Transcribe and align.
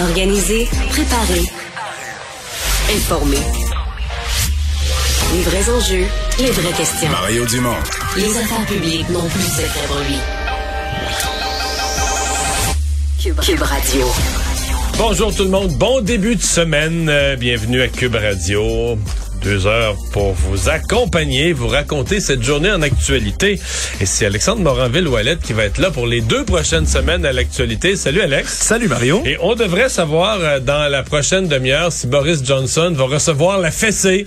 Organiser, 0.00 0.66
préparer, 0.88 1.42
informer. 2.90 3.36
Les 5.34 5.42
vrais 5.42 5.70
enjeux, 5.70 6.06
les 6.38 6.50
vraies 6.50 6.72
questions. 6.72 7.10
Mario 7.10 7.44
Dumont. 7.44 7.76
Les 8.16 8.36
affaires 8.38 8.64
publiques 8.66 9.08
n'ont 9.10 9.28
plus 9.28 9.42
cette 9.42 10.08
lui. 10.08 10.16
Cube, 13.22 13.40
Cube 13.40 13.62
Radio. 13.62 14.06
Bonjour 14.96 15.34
tout 15.34 15.44
le 15.44 15.50
monde, 15.50 15.76
bon 15.76 16.00
début 16.00 16.36
de 16.36 16.42
semaine. 16.42 17.08
Euh, 17.10 17.36
bienvenue 17.36 17.82
à 17.82 17.88
Cube 17.88 18.14
Radio. 18.14 18.96
Deux 19.42 19.66
heures 19.66 19.96
pour 20.12 20.32
vous 20.34 20.68
accompagner, 20.68 21.52
vous 21.52 21.68
raconter 21.68 22.20
cette 22.20 22.42
journée 22.42 22.70
en 22.70 22.82
actualité. 22.82 23.58
Et 24.00 24.06
c'est 24.06 24.26
Alexandre 24.26 24.60
Moranville-Ouellette 24.60 25.40
qui 25.40 25.54
va 25.54 25.64
être 25.64 25.78
là 25.78 25.90
pour 25.90 26.06
les 26.06 26.20
deux 26.20 26.44
prochaines 26.44 26.86
semaines 26.86 27.24
à 27.24 27.32
l'actualité. 27.32 27.96
Salut 27.96 28.20
Alex. 28.20 28.52
Salut 28.52 28.88
Mario. 28.88 29.22
Et 29.24 29.38
on 29.40 29.54
devrait 29.54 29.88
savoir 29.88 30.38
euh, 30.40 30.60
dans 30.60 30.90
la 30.90 31.02
prochaine 31.02 31.48
demi-heure 31.48 31.90
si 31.90 32.06
Boris 32.06 32.44
Johnson 32.44 32.92
va 32.94 33.04
recevoir 33.04 33.58
la 33.58 33.70
fessée 33.70 34.26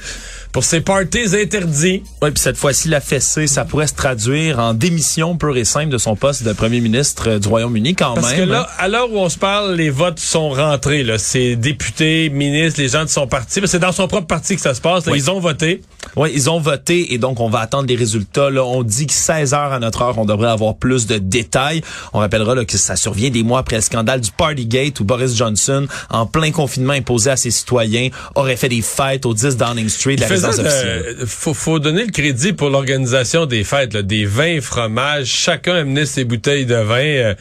pour 0.54 0.64
ses 0.64 0.82
parties 0.82 1.36
interdits. 1.36 2.04
Oui, 2.22 2.30
puis 2.30 2.40
cette 2.40 2.58
fois-ci, 2.58 2.88
la 2.88 3.02
fessée, 3.02 3.48
ça 3.48 3.66
pourrait 3.66 3.88
se 3.88 3.96
traduire 3.96 4.60
en 4.60 4.76
démission 4.76 5.36
pure 5.36 5.58
et 5.58 5.66
simple 5.66 5.90
de 5.92 5.98
son 5.98 6.16
poste 6.16 6.44
de 6.44 6.54
premier 6.54 6.80
ministre 6.80 7.28
euh, 7.28 7.40
du 7.40 7.48
Royaume-Uni 7.48 7.96
quand 7.96 8.14
Parce 8.14 8.30
même. 8.32 8.46
que 8.46 8.52
là, 8.52 8.70
à 8.78 8.88
l'heure 8.88 9.12
où 9.12 9.18
on 9.18 9.30
se 9.30 9.38
parle, 9.40 9.74
les 9.74 9.90
votes 9.90 10.20
sont 10.20 10.52
rentrés. 10.52 11.04
Là. 11.04 11.18
Ces 11.18 11.56
députés, 11.56 12.30
ministres, 12.30 12.80
les 12.80 12.90
gens 12.90 13.04
de 13.04 13.10
son 13.10 13.26
parti, 13.26 13.62
c'est 13.66 13.80
dans 13.80 13.92
son 13.92 14.08
propre 14.08 14.28
parti 14.28 14.56
que 14.56 14.62
ça 14.62 14.76
se 14.76 14.82
passe. 14.82 15.08
Là. 15.08 15.12
Oui. 15.12 15.18
Ils 15.18 15.32
ont 15.32 15.40
voté. 15.40 15.82
Oui, 16.16 16.32
ils 16.36 16.48
ont 16.50 16.60
voté 16.60 17.14
et 17.14 17.18
donc 17.18 17.40
on 17.40 17.50
va 17.50 17.60
attendre 17.60 17.88
les 17.88 17.96
résultats. 17.96 18.52
Là, 18.52 18.64
on 18.64 18.84
dit 18.84 19.08
que 19.08 19.14
16 19.14 19.56
heures 19.56 19.74
à 19.74 19.80
notre 19.80 20.04
heure, 20.04 20.20
on 20.20 20.26
devrait 20.26 20.52
avoir 20.52 20.76
plus 20.76 21.08
de 21.08 21.18
détails. 21.18 21.82
On 22.14 22.20
rappellera 22.20 22.54
là, 22.54 22.64
que 22.64 22.78
ça 22.78 22.96
survient 22.96 23.32
des 23.32 23.42
mois 23.42 23.60
après 23.60 23.78
le 23.78 23.82
scandale 23.82 24.22
du 24.22 24.30
Partygate 24.32 25.00
où 25.00 25.04
Boris 25.04 25.36
Johnson, 25.36 25.88
en 26.12 26.28
plein 26.28 26.52
confinement 26.52 26.94
imposé 26.94 27.32
à 27.32 27.38
ses 27.38 27.50
citoyens, 27.50 28.10
aurait 28.36 28.56
fait 28.56 28.70
des 28.70 28.84
fêtes 28.84 29.26
au 29.26 29.34
10 29.34 29.58
Downing 29.58 29.90
Street, 29.90 30.18
Il 30.20 30.43
officielle. 30.50 31.16
faut, 31.26 31.54
faut 31.54 31.80
donner 31.80 32.06
le 32.06 32.12
crédit 32.12 32.54
pour 32.54 32.70
l'organisation 32.70 33.46
des 33.46 33.64
fêtes, 33.64 33.94
là, 33.94 34.02
des 34.02 34.26
vins, 34.26 34.62
fromages. 34.62 35.28
Chacun 35.28 35.76
amenait 35.76 36.06
ses 36.06 36.24
bouteilles 36.24 36.66
de 36.66 36.76
vin. 36.76 36.96
Euh, 36.98 37.36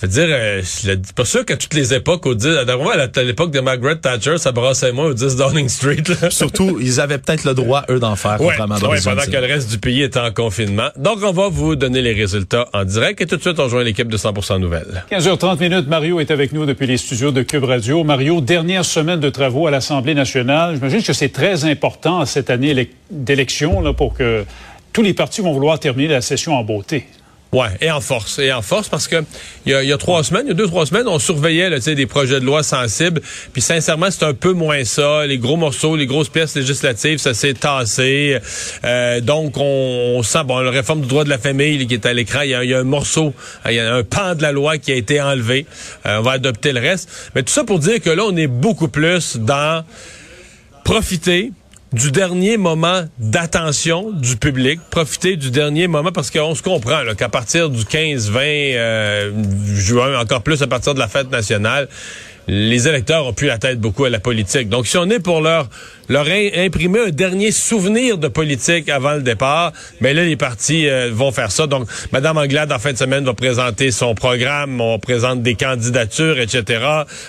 je 0.00 0.06
veux 0.06 0.12
dire, 0.12 0.26
euh, 0.30 0.62
je 0.82 0.88
l'ai- 0.92 0.96
pas 1.14 1.24
sûr 1.24 1.44
qu'à 1.44 1.56
toutes 1.56 1.74
les 1.74 1.92
époques, 1.92 2.24
au 2.26 2.34
10, 2.34 2.46
à 2.46 2.60
à 2.62 3.22
l'époque 3.24 3.50
de 3.50 3.60
Margaret 3.60 3.96
Thatcher, 3.96 4.38
ça 4.38 4.52
brassait 4.52 4.92
moins 4.92 5.06
au 5.06 5.14
10 5.14 5.34
Downing 5.36 5.68
Street. 5.68 6.02
Là. 6.22 6.30
Surtout, 6.30 6.78
ils 6.80 7.00
avaient 7.00 7.18
peut-être 7.18 7.44
le 7.44 7.54
droit, 7.54 7.84
eux, 7.90 7.98
d'en 7.98 8.14
faire, 8.14 8.40
Ouais, 8.40 8.48
contrairement 8.48 8.76
à 8.76 8.88
ouais, 8.88 9.00
pendant 9.02 9.22
que 9.22 9.30
le 9.30 9.46
reste 9.52 9.70
du 9.70 9.78
pays 9.78 10.02
était 10.02 10.20
en 10.20 10.30
confinement. 10.30 10.88
Donc, 10.96 11.18
on 11.24 11.32
va 11.32 11.48
vous 11.48 11.74
donner 11.74 12.00
les 12.00 12.12
résultats 12.12 12.68
en 12.72 12.84
direct 12.84 13.20
et 13.20 13.26
tout 13.26 13.36
de 13.36 13.40
suite, 13.40 13.58
on 13.58 13.64
rejoint 13.64 13.82
l'équipe 13.82 14.08
de 14.08 14.16
100% 14.16 14.58
Nouvelles. 14.60 15.04
15h30 15.10 15.58
minutes, 15.60 15.88
Mario 15.88 16.20
est 16.20 16.30
avec 16.30 16.52
nous 16.52 16.64
depuis 16.64 16.86
les 16.86 16.96
studios 16.96 17.32
de 17.32 17.42
Cube 17.42 17.64
Radio. 17.64 18.04
Mario, 18.04 18.40
dernière 18.40 18.84
semaine 18.84 19.20
de 19.20 19.30
travaux 19.30 19.66
à 19.66 19.70
l'Assemblée 19.70 20.14
nationale. 20.14 20.76
J'imagine 20.76 21.02
que 21.02 21.12
c'est 21.12 21.30
très 21.30 21.64
important 21.64 22.24
cette 22.24 22.50
année 22.50 22.72
élec- 22.72 22.90
d'élection 23.10 23.80
là, 23.80 23.92
pour 23.92 24.14
que 24.14 24.44
tous 24.92 25.02
les 25.02 25.14
partis 25.14 25.40
vont 25.40 25.52
vouloir 25.52 25.78
terminer 25.80 26.08
la 26.08 26.20
session 26.20 26.54
en 26.56 26.62
beauté. 26.62 27.06
Ouais, 27.50 27.68
et 27.80 27.90
en 27.90 28.02
force, 28.02 28.38
et 28.40 28.52
en 28.52 28.60
force 28.60 28.90
parce 28.90 29.08
que 29.08 29.24
il 29.64 29.72
y 29.72 29.74
a, 29.74 29.82
y 29.82 29.92
a 29.92 29.96
trois 29.96 30.22
semaines, 30.22 30.42
il 30.44 30.48
y 30.48 30.52
a 30.52 30.54
deux 30.54 30.66
trois 30.66 30.84
semaines, 30.84 31.08
on 31.08 31.18
surveillait 31.18 31.70
là, 31.70 31.78
des 31.78 32.06
projets 32.06 32.40
de 32.40 32.44
loi 32.44 32.62
sensibles. 32.62 33.22
Puis 33.54 33.62
sincèrement, 33.62 34.10
c'est 34.10 34.24
un 34.24 34.34
peu 34.34 34.52
moins 34.52 34.84
ça. 34.84 35.24
Les 35.24 35.38
gros 35.38 35.56
morceaux, 35.56 35.96
les 35.96 36.04
grosses 36.04 36.28
pièces 36.28 36.54
législatives, 36.54 37.18
ça 37.18 37.32
s'est 37.32 37.54
tassé. 37.54 38.38
Euh, 38.84 39.22
donc 39.22 39.56
on, 39.56 40.16
on 40.18 40.22
sent 40.22 40.44
bon, 40.44 40.58
la 40.58 40.70
réforme 40.70 41.00
du 41.00 41.08
droit 41.08 41.24
de 41.24 41.30
la 41.30 41.38
famille 41.38 41.86
qui 41.86 41.94
est 41.94 42.04
à 42.04 42.12
l'écran, 42.12 42.42
il 42.42 42.48
y, 42.48 42.68
y 42.68 42.74
a 42.74 42.78
un 42.78 42.84
morceau, 42.84 43.32
il 43.66 43.76
y 43.76 43.80
a 43.80 43.94
un 43.94 44.02
pan 44.02 44.34
de 44.34 44.42
la 44.42 44.52
loi 44.52 44.76
qui 44.76 44.92
a 44.92 44.96
été 44.96 45.18
enlevé. 45.18 45.64
Euh, 46.04 46.18
on 46.18 46.22
va 46.22 46.32
adopter 46.32 46.72
le 46.72 46.80
reste. 46.80 47.08
Mais 47.34 47.42
tout 47.42 47.52
ça 47.52 47.64
pour 47.64 47.78
dire 47.78 48.02
que 48.02 48.10
là, 48.10 48.24
on 48.26 48.36
est 48.36 48.46
beaucoup 48.46 48.88
plus 48.88 49.38
dans 49.38 49.84
profiter 50.84 51.52
du 51.92 52.10
dernier 52.10 52.58
moment 52.58 53.04
d'attention 53.18 54.10
du 54.10 54.36
public, 54.36 54.80
profiter 54.90 55.36
du 55.36 55.50
dernier 55.50 55.86
moment 55.86 56.12
parce 56.12 56.30
qu'on 56.30 56.54
se 56.54 56.62
comprend 56.62 57.02
qu'à 57.16 57.28
partir 57.28 57.70
du 57.70 57.82
15-20 57.84 58.30
euh, 58.36 59.30
juin, 59.74 60.20
encore 60.20 60.42
plus 60.42 60.62
à 60.62 60.66
partir 60.66 60.94
de 60.94 60.98
la 60.98 61.08
fête 61.08 61.30
nationale, 61.30 61.88
les 62.46 62.88
électeurs 62.88 63.26
ont 63.26 63.32
plus 63.32 63.46
la 63.46 63.58
tête 63.58 63.80
beaucoup 63.80 64.04
à 64.04 64.10
la 64.10 64.20
politique. 64.20 64.68
Donc, 64.68 64.86
si 64.86 64.96
on 64.96 65.08
est 65.10 65.20
pour 65.20 65.40
leur 65.40 65.68
leur 66.08 66.26
imprimer 66.26 67.00
un 67.06 67.10
dernier 67.10 67.50
souvenir 67.52 68.18
de 68.18 68.28
politique 68.28 68.88
avant 68.88 69.14
le 69.14 69.22
départ, 69.22 69.72
ben 70.00 70.14
là, 70.14 70.24
les 70.24 70.36
partis 70.36 70.88
euh, 70.88 71.10
vont 71.12 71.32
faire 71.32 71.50
ça. 71.50 71.66
Donc, 71.66 71.88
Mme 72.12 72.38
Anglade, 72.38 72.72
en 72.72 72.78
fin 72.78 72.92
de 72.92 72.98
semaine, 72.98 73.24
va 73.24 73.34
présenter 73.34 73.90
son 73.90 74.14
programme. 74.14 74.80
On 74.80 74.98
présente 74.98 75.42
des 75.42 75.54
candidatures, 75.54 76.38
etc. 76.38 76.84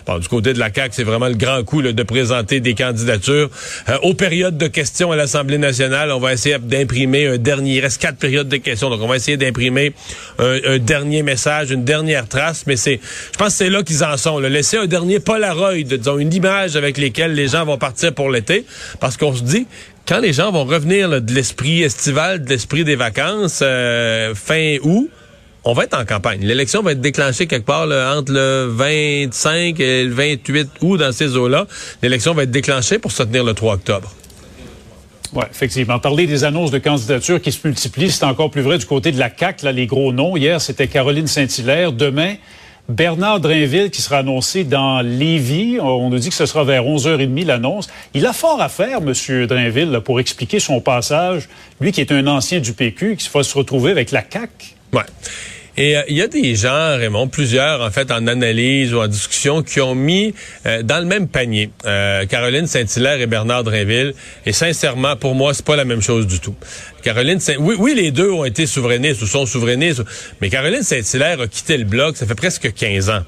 Bon, 0.05 0.19
du 0.19 0.27
côté 0.27 0.53
de 0.53 0.59
la 0.59 0.73
CAQ, 0.73 0.93
c'est 0.93 1.03
vraiment 1.03 1.27
le 1.27 1.35
grand 1.35 1.63
coup 1.63 1.81
là, 1.81 1.91
de 1.91 2.03
présenter 2.03 2.59
des 2.59 2.73
candidatures. 2.73 3.49
Euh, 3.89 3.97
aux 4.03 4.13
périodes 4.13 4.57
de 4.57 4.67
questions 4.67 5.11
à 5.11 5.15
l'Assemblée 5.15 5.57
nationale, 5.57 6.11
on 6.11 6.19
va 6.19 6.33
essayer 6.33 6.57
d'imprimer 6.59 7.27
un 7.27 7.37
dernier... 7.37 7.75
Il 7.75 7.81
reste 7.81 8.01
quatre 8.01 8.17
périodes 8.17 8.49
de 8.49 8.57
questions, 8.57 8.89
donc 8.89 9.01
on 9.01 9.07
va 9.07 9.15
essayer 9.15 9.37
d'imprimer 9.37 9.93
un, 10.37 10.57
un 10.65 10.77
dernier 10.77 11.23
message, 11.23 11.71
une 11.71 11.83
dernière 11.83 12.27
trace, 12.27 12.63
mais 12.65 12.75
c'est... 12.75 12.99
Je 13.33 13.37
pense 13.37 13.49
que 13.49 13.53
c'est 13.53 13.69
là 13.69 13.83
qu'ils 13.83 14.03
en 14.03 14.17
sont. 14.17 14.39
Là. 14.39 14.49
Laisser 14.49 14.77
un 14.77 14.85
dernier 14.85 15.19
Polaroid, 15.19 15.73
disons, 15.83 16.17
une 16.17 16.33
image 16.33 16.75
avec 16.75 16.97
lesquelles 16.97 17.33
les 17.33 17.47
gens 17.47 17.65
vont 17.65 17.77
partir 17.77 18.13
pour 18.13 18.29
l'été, 18.29 18.65
parce 18.99 19.17
qu'on 19.17 19.35
se 19.35 19.43
dit 19.43 19.67
quand 20.07 20.19
les 20.19 20.33
gens 20.33 20.51
vont 20.51 20.65
revenir 20.65 21.21
de 21.21 21.33
l'esprit 21.33 21.83
estival, 21.83 22.43
de 22.43 22.49
l'esprit 22.49 22.83
des 22.83 22.95
vacances, 22.95 23.59
euh, 23.61 24.33
fin 24.33 24.77
août, 24.81 25.09
on 25.63 25.73
va 25.73 25.83
être 25.83 25.97
en 25.97 26.05
campagne. 26.05 26.39
L'élection 26.41 26.81
va 26.81 26.93
être 26.93 27.01
déclenchée 27.01 27.45
quelque 27.45 27.65
part 27.65 27.83
entre 28.17 28.31
le 28.31 28.67
25 28.69 29.79
et 29.79 30.05
le 30.05 30.13
28 30.13 30.69
août 30.81 30.97
dans 30.97 31.11
ces 31.11 31.35
eaux-là. 31.35 31.67
L'élection 32.01 32.33
va 32.33 32.43
être 32.43 32.51
déclenchée 32.51 32.97
pour 32.97 33.11
se 33.11 33.23
tenir 33.23 33.43
le 33.43 33.53
3 33.53 33.75
octobre. 33.75 34.11
Oui, 35.33 35.43
effectivement. 35.51 35.99
Parler 35.99 36.25
des 36.25 36.43
annonces 36.43 36.71
de 36.71 36.79
candidature 36.79 37.39
qui 37.41 37.51
se 37.51 37.67
multiplient, 37.67 38.09
c'est 38.09 38.23
encore 38.23 38.49
plus 38.49 38.61
vrai 38.61 38.77
du 38.77 38.85
côté 38.85 39.11
de 39.11 39.19
la 39.19 39.29
là, 39.61 39.71
les 39.71 39.85
gros 39.85 40.11
noms. 40.11 40.35
Hier, 40.35 40.59
c'était 40.59 40.87
Caroline 40.87 41.27
Saint-Hilaire. 41.27 41.91
Demain, 41.91 42.35
Bernard 42.89 43.39
Drainville 43.39 43.91
qui 43.91 44.01
sera 44.01 44.17
annoncé 44.17 44.63
dans 44.63 45.01
Lévis. 45.01 45.79
On 45.79 46.09
nous 46.09 46.17
dit 46.17 46.29
que 46.29 46.35
ce 46.35 46.47
sera 46.47 46.63
vers 46.63 46.83
11h30 46.83 47.45
l'annonce. 47.45 47.87
Il 48.15 48.25
a 48.25 48.33
fort 48.33 48.59
à 48.59 48.67
faire, 48.67 48.97
M. 48.97 49.45
Drainville, 49.45 50.01
pour 50.03 50.19
expliquer 50.19 50.59
son 50.59 50.81
passage. 50.81 51.47
Lui 51.79 51.91
qui 51.91 52.01
est 52.01 52.11
un 52.11 52.25
ancien 52.25 52.59
du 52.59 52.73
PQ, 52.73 53.15
qui 53.15 53.29
va 53.31 53.43
se 53.43 53.55
retrouver 53.55 53.91
avec 53.91 54.09
la 54.09 54.23
CAQ. 54.27 54.73
Ouais. 54.91 55.03
Et 55.79 55.95
euh, 55.95 56.01
il 56.09 56.17
y 56.17 56.21
a 56.21 56.27
des 56.27 56.55
gens, 56.55 56.97
Raymond, 56.97 57.29
plusieurs 57.29 57.81
en 57.81 57.89
fait 57.89 58.11
en 58.11 58.27
analyse 58.27 58.93
ou 58.93 58.99
en 58.99 59.07
discussion 59.07 59.63
qui 59.63 59.79
ont 59.79 59.95
mis 59.95 60.33
euh, 60.65 60.83
dans 60.83 60.99
le 60.99 61.05
même 61.05 61.29
panier 61.29 61.71
euh, 61.85 62.25
Caroline 62.25 62.67
Saint-Hilaire 62.67 63.21
et 63.21 63.27
Bernard 63.27 63.63
Drinville. 63.63 64.13
Et 64.45 64.51
sincèrement, 64.51 65.15
pour 65.15 65.35
moi, 65.35 65.53
c'est 65.53 65.65
pas 65.65 65.77
la 65.77 65.85
même 65.85 66.01
chose 66.01 66.27
du 66.27 66.41
tout. 66.41 66.55
Caroline 67.01 67.39
Saint 67.39 67.55
oui, 67.59 67.75
oui, 67.79 67.95
les 67.95 68.11
deux 68.11 68.29
ont 68.29 68.43
été 68.43 68.67
souverainistes 68.67 69.21
ou 69.21 69.25
sont 69.25 69.45
souverainistes, 69.45 70.03
mais 70.41 70.49
Caroline 70.49 70.83
Saint-Hilaire 70.83 71.39
a 71.39 71.47
quitté 71.47 71.77
le 71.77 71.85
bloc, 71.85 72.17
ça 72.17 72.25
fait 72.25 72.35
presque 72.35 72.73
15 72.73 73.09
ans. 73.09 73.23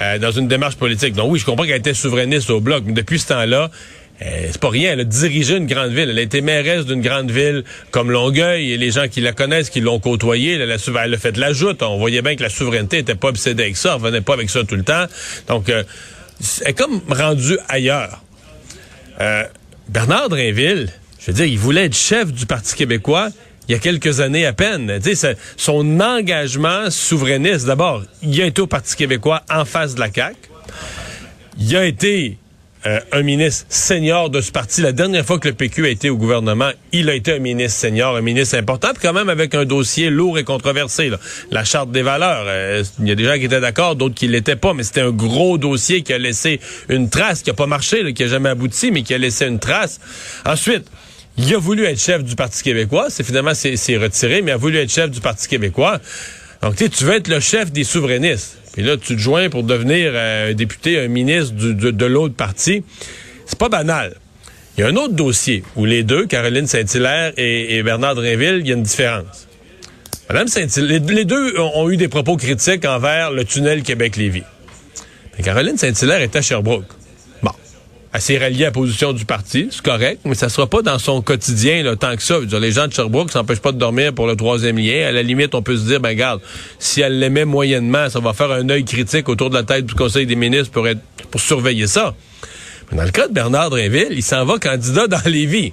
euh, 0.00 0.18
dans 0.18 0.30
une 0.30 0.48
démarche 0.48 0.76
politique. 0.76 1.14
Donc 1.14 1.30
oui, 1.30 1.38
je 1.38 1.44
comprends 1.44 1.64
qu'elle 1.64 1.78
était 1.78 1.94
souverainiste 1.94 2.50
au 2.50 2.60
bloc, 2.60 2.84
mais 2.86 2.92
depuis 2.92 3.18
ce 3.18 3.28
temps-là, 3.28 3.70
c'est 4.20 4.58
pas 4.60 4.68
rien. 4.68 4.92
Elle 4.92 5.00
a 5.00 5.04
dirigé 5.04 5.56
une 5.56 5.66
grande 5.66 5.90
ville. 5.90 6.08
Elle 6.10 6.18
a 6.18 6.22
été 6.22 6.40
mairesse 6.40 6.86
d'une 6.86 7.00
grande 7.00 7.30
ville 7.30 7.64
comme 7.90 8.10
Longueuil 8.10 8.72
et 8.72 8.76
les 8.76 8.90
gens 8.90 9.08
qui 9.08 9.20
la 9.20 9.32
connaissent, 9.32 9.70
qui 9.70 9.80
l'ont 9.80 9.98
côtoyée, 9.98 10.54
elle, 10.54 10.70
a 10.70 10.78
fait 11.18 11.32
de 11.32 11.40
la 11.40 11.52
joute. 11.52 11.82
On 11.82 11.98
voyait 11.98 12.22
bien 12.22 12.36
que 12.36 12.42
la 12.42 12.48
souveraineté 12.48 12.98
était 12.98 13.14
pas 13.14 13.28
obsédée 13.28 13.64
avec 13.64 13.76
ça. 13.76 13.90
Elle 13.90 14.02
revenait 14.02 14.20
pas 14.20 14.34
avec 14.34 14.50
ça 14.50 14.62
tout 14.64 14.76
le 14.76 14.84
temps. 14.84 15.06
Donc, 15.48 15.68
euh, 15.68 15.82
elle 16.62 16.70
est 16.70 16.74
comme 16.74 17.00
rendue 17.08 17.58
ailleurs. 17.68 18.22
Euh, 19.20 19.44
Bernard 19.88 20.28
Drinville, 20.28 20.88
je 21.18 21.26
veux 21.26 21.32
dire, 21.32 21.46
il 21.46 21.58
voulait 21.58 21.86
être 21.86 21.96
chef 21.96 22.32
du 22.32 22.46
Parti 22.46 22.74
québécois 22.76 23.30
il 23.68 23.72
y 23.72 23.74
a 23.74 23.78
quelques 23.78 24.20
années 24.20 24.46
à 24.46 24.52
peine. 24.52 25.00
Son 25.56 26.00
engagement 26.00 26.90
souverainiste, 26.90 27.66
d'abord, 27.66 28.02
il 28.22 28.40
a 28.42 28.46
été 28.46 28.60
au 28.60 28.66
Parti 28.66 28.96
québécois 28.96 29.42
en 29.48 29.64
face 29.64 29.94
de 29.94 30.00
la 30.00 30.12
CAQ. 30.12 30.36
Il 31.58 31.76
a 31.76 31.84
été 31.84 32.38
euh, 32.84 32.98
un 33.12 33.22
ministre 33.22 33.66
senior 33.68 34.28
de 34.28 34.40
ce 34.40 34.50
parti. 34.50 34.80
La 34.80 34.92
dernière 34.92 35.24
fois 35.24 35.38
que 35.38 35.48
le 35.48 35.54
PQ 35.54 35.86
a 35.86 35.88
été 35.88 36.10
au 36.10 36.16
gouvernement, 36.16 36.70
il 36.92 37.08
a 37.08 37.14
été 37.14 37.32
un 37.32 37.38
ministre 37.38 37.78
senior, 37.78 38.16
un 38.16 38.22
ministre 38.22 38.56
important, 38.56 38.88
quand 39.00 39.12
même 39.12 39.28
avec 39.28 39.54
un 39.54 39.64
dossier 39.64 40.10
lourd 40.10 40.38
et 40.38 40.44
controversé. 40.44 41.08
Là. 41.08 41.18
La 41.50 41.64
charte 41.64 41.92
des 41.92 42.02
valeurs, 42.02 42.44
euh, 42.46 42.82
il 42.98 43.08
y 43.08 43.12
a 43.12 43.14
des 43.14 43.24
gens 43.24 43.38
qui 43.38 43.44
étaient 43.44 43.60
d'accord, 43.60 43.94
d'autres 43.94 44.16
qui 44.16 44.26
l'étaient 44.26 44.56
pas, 44.56 44.74
mais 44.74 44.82
c'était 44.82 45.02
un 45.02 45.12
gros 45.12 45.58
dossier 45.58 46.02
qui 46.02 46.12
a 46.12 46.18
laissé 46.18 46.60
une 46.88 47.08
trace, 47.08 47.42
qui 47.42 47.50
a 47.50 47.54
pas 47.54 47.66
marché, 47.66 48.12
qui 48.14 48.24
a 48.24 48.28
jamais 48.28 48.48
abouti, 48.48 48.90
mais 48.90 49.02
qui 49.02 49.14
a 49.14 49.18
laissé 49.18 49.46
une 49.46 49.60
trace. 49.60 50.00
Ensuite, 50.44 50.84
il 51.38 51.54
a 51.54 51.58
voulu 51.58 51.84
être 51.84 52.00
chef 52.00 52.22
du 52.24 52.34
Parti 52.34 52.62
québécois. 52.62 53.06
C'est 53.08 53.24
finalement 53.24 53.54
c'est 53.54 53.96
retiré, 53.96 54.42
mais 54.42 54.50
il 54.50 54.54
a 54.54 54.58
voulu 54.58 54.78
être 54.78 54.90
chef 54.90 55.10
du 55.10 55.20
Parti 55.20 55.48
québécois. 55.48 56.00
Donc, 56.62 56.76
tu 56.76 57.04
veux 57.04 57.14
être 57.14 57.28
le 57.28 57.40
chef 57.40 57.72
des 57.72 57.82
souverainistes. 57.82 58.58
Puis 58.72 58.82
là, 58.82 58.96
tu 58.96 59.16
te 59.16 59.20
joins 59.20 59.50
pour 59.50 59.64
devenir 59.64 60.12
euh, 60.14 60.50
un 60.50 60.54
député, 60.54 60.98
un 60.98 61.08
ministre 61.08 61.54
de, 61.54 62.06
l'autre 62.06 62.34
parti. 62.34 62.84
C'est 63.46 63.58
pas 63.58 63.68
banal. 63.68 64.14
Il 64.76 64.80
y 64.80 64.84
a 64.84 64.86
un 64.86 64.96
autre 64.96 65.14
dossier 65.14 65.64
où 65.76 65.84
les 65.84 66.04
deux, 66.04 66.26
Caroline 66.26 66.66
Saint-Hilaire 66.66 67.32
et, 67.36 67.82
Bernard 67.82 68.14
Drinville, 68.14 68.58
il 68.60 68.68
y 68.68 68.70
a 68.70 68.76
une 68.76 68.84
différence. 68.84 69.48
Madame 70.30 70.46
Saint-Hilaire, 70.46 71.00
les, 71.06 71.24
deux 71.24 71.58
ont, 71.58 71.90
eu 71.90 71.98
des 71.98 72.08
propos 72.08 72.36
critiques 72.36 72.86
envers 72.86 73.32
le 73.32 73.44
tunnel 73.44 73.82
Québec-Lévis. 73.82 74.44
Caroline 75.42 75.76
Saint-Hilaire 75.76 76.22
est 76.22 76.36
à 76.36 76.40
Sherbrooke 76.40 76.86
s'est 78.20 78.36
ralliée 78.36 78.64
à 78.64 78.68
la 78.68 78.72
position 78.72 79.12
du 79.12 79.24
parti, 79.24 79.68
c'est 79.70 79.82
correct, 79.82 80.20
mais 80.24 80.34
ça 80.34 80.48
sera 80.48 80.66
pas 80.66 80.82
dans 80.82 80.98
son 80.98 81.22
quotidien 81.22 81.82
là, 81.82 81.96
tant 81.96 82.14
que 82.14 82.22
ça. 82.22 82.40
Dire, 82.40 82.60
les 82.60 82.72
gens 82.72 82.86
de 82.86 82.92
Sherbrooke 82.92 83.30
s'empêchent 83.30 83.60
pas 83.60 83.72
de 83.72 83.78
dormir 83.78 84.12
pour 84.12 84.26
le 84.26 84.36
troisième 84.36 84.76
lien. 84.78 85.06
À 85.06 85.12
la 85.12 85.22
limite, 85.22 85.54
on 85.54 85.62
peut 85.62 85.76
se 85.76 85.84
dire, 85.84 86.00
ben 86.00 86.14
garde, 86.14 86.40
si 86.78 87.00
elle 87.00 87.18
l'aimait 87.18 87.46
moyennement, 87.46 88.10
ça 88.10 88.20
va 88.20 88.32
faire 88.34 88.50
un 88.50 88.68
œil 88.68 88.84
critique 88.84 89.28
autour 89.28 89.48
de 89.48 89.54
la 89.54 89.62
tête 89.62 89.86
du 89.86 89.94
Conseil 89.94 90.26
des 90.26 90.36
ministres 90.36 90.72
pour 90.72 90.86
être 90.86 91.00
pour 91.30 91.40
surveiller 91.40 91.86
ça. 91.86 92.14
Mais 92.90 92.98
dans 92.98 93.04
le 93.04 93.10
cas 93.10 93.28
de 93.28 93.32
Bernard 93.32 93.70
Drinville, 93.70 94.08
il 94.10 94.22
s'en 94.22 94.44
va 94.44 94.58
candidat 94.58 95.06
dans 95.06 95.22
Lévis. 95.24 95.72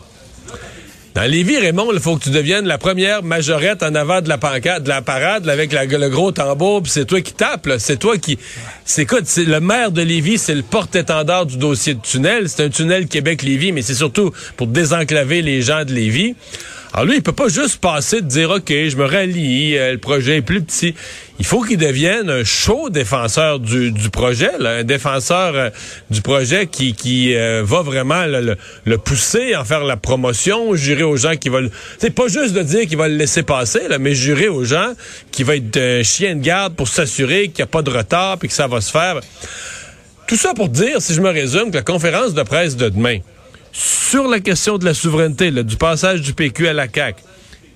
Dans 1.19 1.25
Lévis, 1.25 1.57
Raymond, 1.57 1.91
il 1.91 1.99
faut 1.99 2.15
que 2.15 2.23
tu 2.23 2.29
deviennes 2.29 2.65
la 2.65 2.77
première 2.77 3.23
majorette 3.23 3.83
en 3.83 3.93
avant 3.93 4.21
de 4.21 4.29
la 4.29 4.37
pancarte, 4.37 4.83
de 4.83 4.87
la 4.87 5.01
parade, 5.01 5.49
avec 5.49 5.73
le 5.73 6.07
gros 6.07 6.31
tambour, 6.31 6.81
puis 6.81 6.93
c'est 6.93 7.03
toi 7.03 7.19
qui 7.19 7.33
tapes, 7.33 7.71
c'est 7.77 7.97
toi 7.97 8.17
qui... 8.17 8.39
C'est 8.85 9.05
quoi, 9.05 9.19
c'est 9.25 9.43
le 9.43 9.59
maire 9.59 9.91
de 9.91 10.01
Lévis, 10.01 10.37
c'est 10.37 10.55
le 10.55 10.61
porte-étendard 10.61 11.45
du 11.45 11.57
dossier 11.57 11.95
de 11.95 11.99
tunnel. 11.99 12.47
C'est 12.47 12.63
un 12.63 12.69
tunnel 12.69 13.07
Québec-Lévis, 13.07 13.73
mais 13.73 13.81
c'est 13.81 13.95
surtout 13.95 14.31
pour 14.55 14.67
désenclaver 14.67 15.41
les 15.41 15.61
gens 15.61 15.83
de 15.83 15.91
Lévis. 15.91 16.35
Alors 16.91 17.05
lui, 17.05 17.17
il 17.17 17.21
peut 17.21 17.33
pas 17.33 17.49
juste 17.49 17.77
passer 17.77 18.21
de 18.21 18.25
dire, 18.25 18.49
OK, 18.49 18.69
je 18.69 18.95
me 18.95 19.05
rallie, 19.05 19.77
euh, 19.77 19.91
le 19.91 19.97
projet 19.99 20.37
est 20.37 20.41
plus 20.41 20.61
petit. 20.63 20.95
Il 21.37 21.45
faut 21.45 21.61
qu'il 21.61 21.77
devienne 21.77 22.31
un 22.31 22.43
chaud 22.43 22.89
défenseur 22.89 23.59
du, 23.59 23.91
du 23.91 24.09
projet, 24.09 24.49
un 24.59 24.83
défenseur 24.83 25.53
euh, 25.53 25.69
du 26.09 26.23
projet 26.23 26.65
qui, 26.65 26.95
qui 26.95 27.35
euh, 27.35 27.61
va 27.63 27.83
vraiment 27.83 28.25
le, 28.25 28.57
le, 28.85 28.97
pousser, 28.97 29.55
en 29.55 29.63
faire 29.65 29.83
la 29.83 29.97
promotion, 29.97 30.73
jurer 30.73 31.03
aux 31.03 31.15
gens 31.15 31.35
qui 31.35 31.49
veulent... 31.49 31.69
C'est 31.99 32.09
pas 32.09 32.27
juste 32.27 32.53
de 32.53 32.63
dire 32.63 32.87
qu'il 32.87 32.97
va 32.97 33.07
le 33.07 33.15
laisser 33.15 33.43
passer, 33.43 33.87
là, 33.87 33.99
mais 33.99 34.15
jurer 34.15 34.47
aux 34.47 34.63
gens 34.63 34.93
qu'il 35.31 35.45
va 35.45 35.57
être 35.57 35.77
un 35.77 36.01
chien 36.01 36.35
de 36.35 36.41
garde 36.41 36.73
pour 36.73 36.87
s'assurer 36.87 37.49
qu'il 37.49 37.63
n'y 37.63 37.63
a 37.63 37.67
pas 37.67 37.83
de 37.83 37.91
retard 37.91 38.39
puis 38.39 38.49
que 38.49 38.55
ça 38.55 38.65
va 38.65 38.81
se 38.81 38.89
faire. 38.89 39.19
Tout 40.27 40.37
ça 40.37 40.55
pour 40.55 40.69
dire, 40.69 41.01
si 41.01 41.13
je 41.13 41.21
me 41.21 41.29
résume, 41.29 41.69
que 41.69 41.77
la 41.77 41.83
conférence 41.83 42.33
de 42.33 42.41
presse 42.41 42.75
de 42.75 42.89
demain, 42.89 43.19
sur 43.71 44.27
la 44.27 44.39
question 44.39 44.77
de 44.77 44.85
la 44.85 44.93
souveraineté, 44.93 45.51
du 45.51 45.75
passage 45.75 46.21
du 46.21 46.33
PQ 46.33 46.67
à 46.67 46.73
la 46.73 46.87
CAQ, 46.93 47.21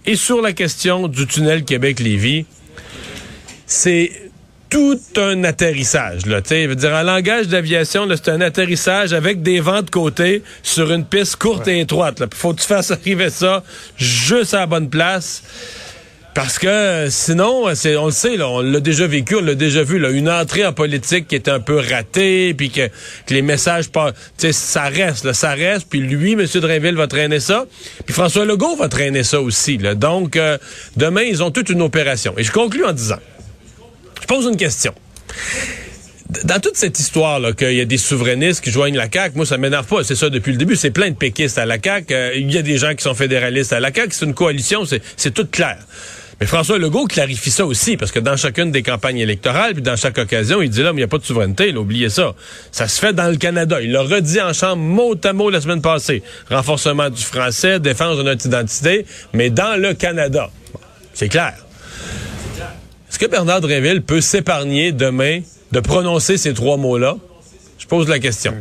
et 0.06 0.16
sur 0.16 0.42
la 0.42 0.54
question 0.54 1.08
du 1.08 1.28
tunnel 1.28 1.64
Québec-Lévis, 1.64 2.46
c'est 3.66 4.12
tout 4.70 5.00
un 5.18 5.44
atterrissage. 5.44 6.26
Là, 6.26 6.42
veut 6.42 6.76
dire, 6.76 6.94
en 6.94 7.04
langage 7.04 7.48
d'aviation, 7.48 8.08
c'est 8.10 8.30
un 8.30 8.42
atterrissage 8.42 9.14
avec 9.14 9.44
des 9.44 9.60
vents 9.60 9.84
de 9.84 9.90
côté 9.92 10.42
sur 10.64 10.92
une 10.92 11.06
piste 11.06 11.36
courte 11.36 11.68
et 11.68 11.80
étroite. 11.80 12.22
Il 12.22 12.36
faut 12.36 12.54
que 12.54 12.62
tu 12.62 12.68
fasses 12.68 12.90
arriver 12.92 13.30
ça 13.30 13.64
juste 13.98 14.56
à 14.56 14.62
la 14.62 14.66
bonne 14.66 14.90
place. 14.90 15.44
Parce 16.34 16.58
que 16.58 17.08
sinon, 17.12 17.66
c'est, 17.76 17.96
on 17.96 18.08
le 18.08 18.12
sait, 18.12 18.38
là, 18.38 18.50
on 18.50 18.62
l'a 18.62 18.80
déjà 18.80 19.06
vécu, 19.06 19.36
on 19.36 19.42
l'a 19.42 19.54
déjà 19.54 19.84
vu, 19.84 20.00
là, 20.00 20.10
une 20.10 20.30
entrée 20.30 20.66
en 20.66 20.74
politique 20.74 21.28
qui 21.28 21.36
est 21.36 21.48
un 21.48 21.60
peu 21.60 21.78
ratée, 21.78 22.56
puis 22.56 22.72
que, 22.72 22.88
que, 22.88 23.34
les 23.34 23.44
messages 23.44 23.90
pas, 23.90 24.14
ça 24.38 24.84
reste, 24.84 25.26
là, 25.26 25.34
ça 25.34 25.52
reste, 25.52 25.88
puis 25.90 26.00
lui, 26.00 26.34
M. 26.34 26.44
Drainville 26.44 26.96
va 26.96 27.06
traîner 27.06 27.40
ça, 27.40 27.66
puis 28.06 28.14
François 28.16 28.46
Legault 28.46 28.76
va 28.76 28.90
traîner 28.90 29.24
ça 29.24 29.42
aussi. 29.42 29.78
Là. 29.78 29.94
Donc, 29.94 30.36
euh, 30.36 30.58
demain, 30.98 31.22
ils 31.22 31.44
ont 31.44 31.52
toute 31.52 31.70
une 31.70 31.84
opération. 31.84 32.34
Et 32.38 32.44
je 32.44 32.52
conclue 32.52 32.84
en 32.84 32.94
disant, 32.94 33.20
je 34.20 34.26
pose 34.26 34.46
une 34.46 34.58
question 34.58 34.94
dans 36.46 36.60
toute 36.60 36.78
cette 36.78 37.00
histoire 37.00 37.40
là 37.40 37.54
qu'il 37.54 37.74
y 37.74 37.82
a 37.82 37.86
des 37.86 37.98
souverainistes 37.98 38.64
qui 38.64 38.72
joignent 38.72 38.98
la 38.98 39.08
CAQ, 39.12 39.36
moi 39.36 39.46
ça 39.46 39.58
m'énerve 39.58 39.86
pas, 39.86 40.04
c'est 40.04 40.16
ça 40.16 40.32
depuis 40.32 40.52
le 40.52 40.58
début, 40.58 40.76
c'est 40.76 40.90
plein 40.90 41.10
de 41.12 41.16
péquistes 41.16 41.60
à 41.60 41.66
la 41.66 41.78
CAQ, 41.82 42.12
euh, 42.12 42.32
il 42.36 42.52
y 42.52 42.58
a 42.58 42.64
des 42.64 42.78
gens 42.78 42.96
qui 42.96 43.04
sont 43.04 43.14
fédéralistes 43.14 43.72
à 43.72 43.80
la 43.80 43.94
CAQ, 43.94 44.10
c'est 44.12 44.26
une 44.26 44.34
coalition, 44.34 44.84
c'est 44.86 45.32
tout 45.32 45.46
clair. 45.46 45.78
Mais 46.40 46.48
François 46.48 46.78
Legault 46.78 47.06
clarifie 47.06 47.52
ça 47.52 47.66
aussi, 47.66 47.98
parce 47.98 48.12
que 48.12 48.20
dans 48.20 48.36
chacune 48.36 48.72
des 48.72 48.84
campagnes 48.84 49.20
électorales, 49.20 49.74
puis 49.74 49.82
dans 49.82 49.96
chaque 49.96 50.18
occasion, 50.18 50.62
il 50.62 50.70
dit 50.70 50.82
là, 50.82 50.94
mais 50.94 50.98
il 50.98 51.04
n'y 51.04 51.06
a 51.06 51.08
pas 51.08 51.18
de 51.18 51.26
souveraineté, 51.26 51.72
là, 51.72 51.80
oubliez 51.80 52.10
ça. 52.10 52.34
Ça 52.72 52.88
se 52.88 53.00
fait 53.00 53.14
dans 53.14 53.30
le 53.30 53.38
Canada. 53.38 53.82
Il 53.82 53.92
l'a 53.92 54.02
redit 54.02 54.42
en 54.42 54.54
chambre 54.54 54.82
mot 54.82 55.16
à 55.24 55.34
mot 55.34 55.50
la 55.50 55.62
semaine 55.62 55.82
passée. 55.82 56.24
Renforcement 56.50 57.10
du 57.10 57.22
français, 57.22 57.80
défense 57.80 58.18
de 58.18 58.24
notre 58.24 58.46
identité, 58.46 59.06
mais 59.34 59.50
dans 59.50 59.80
le 59.80 59.94
Canada. 59.94 60.50
C'est 61.14 61.30
clair. 61.30 61.54
Est-ce 63.10 63.20
que 63.20 63.28
Bernard 63.28 63.62
Dréville 63.62 64.02
peut 64.02 64.22
s'épargner 64.22 64.92
demain 64.92 65.42
de 65.72 65.80
prononcer 65.80 66.38
ces 66.38 66.54
trois 66.54 66.78
mots-là? 66.78 67.18
Je 67.78 67.86
pose 67.86 68.08
la 68.08 68.18
question. 68.18 68.56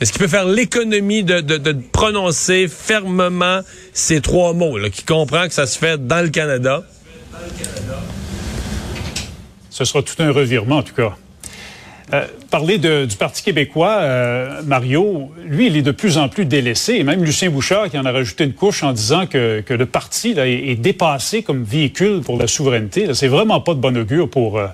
Est-ce 0.00 0.12
qu'il 0.12 0.20
peut 0.22 0.28
faire 0.28 0.46
l'économie 0.46 1.22
de, 1.22 1.40
de, 1.40 1.76
prononcer 1.92 2.66
fermement 2.68 3.60
ces 3.92 4.22
trois 4.22 4.54
mots, 4.54 4.78
là, 4.78 4.88
qui 4.88 5.02
comprend 5.02 5.46
que 5.46 5.52
ça 5.52 5.66
se 5.66 5.78
fait 5.78 6.06
dans 6.06 6.22
le 6.22 6.30
Canada? 6.30 6.82
Ce 9.70 9.84
sera 9.84 10.02
tout 10.02 10.20
un 10.22 10.30
revirement, 10.30 10.78
en 10.78 10.82
tout 10.82 10.94
cas. 10.94 11.16
Euh, 12.12 12.26
parler 12.50 12.78
du 12.78 13.16
Parti 13.16 13.42
québécois, 13.42 13.98
euh, 14.00 14.62
Mario, 14.64 15.30
lui, 15.46 15.68
il 15.68 15.76
est 15.76 15.82
de 15.82 15.92
plus 15.92 16.18
en 16.18 16.28
plus 16.28 16.44
délaissé. 16.44 17.04
Même 17.04 17.22
Lucien 17.22 17.50
Bouchard 17.50 17.88
qui 17.88 17.98
en 17.98 18.04
a 18.04 18.10
rajouté 18.10 18.44
une 18.44 18.52
couche 18.52 18.82
en 18.82 18.92
disant 18.92 19.26
que, 19.26 19.62
le 19.68 19.86
parti 19.86 20.34
est, 20.36 20.74
dépassé 20.74 21.42
comme 21.42 21.62
véhicule 21.62 22.20
pour 22.20 22.36
la 22.36 22.48
souveraineté. 22.48 23.14
C'est 23.14 23.28
vraiment 23.28 23.60
pas 23.60 23.74
de 23.74 23.78
bon 23.78 23.96
augure 23.96 24.28
pour, 24.28 24.58
euh, 24.58 24.66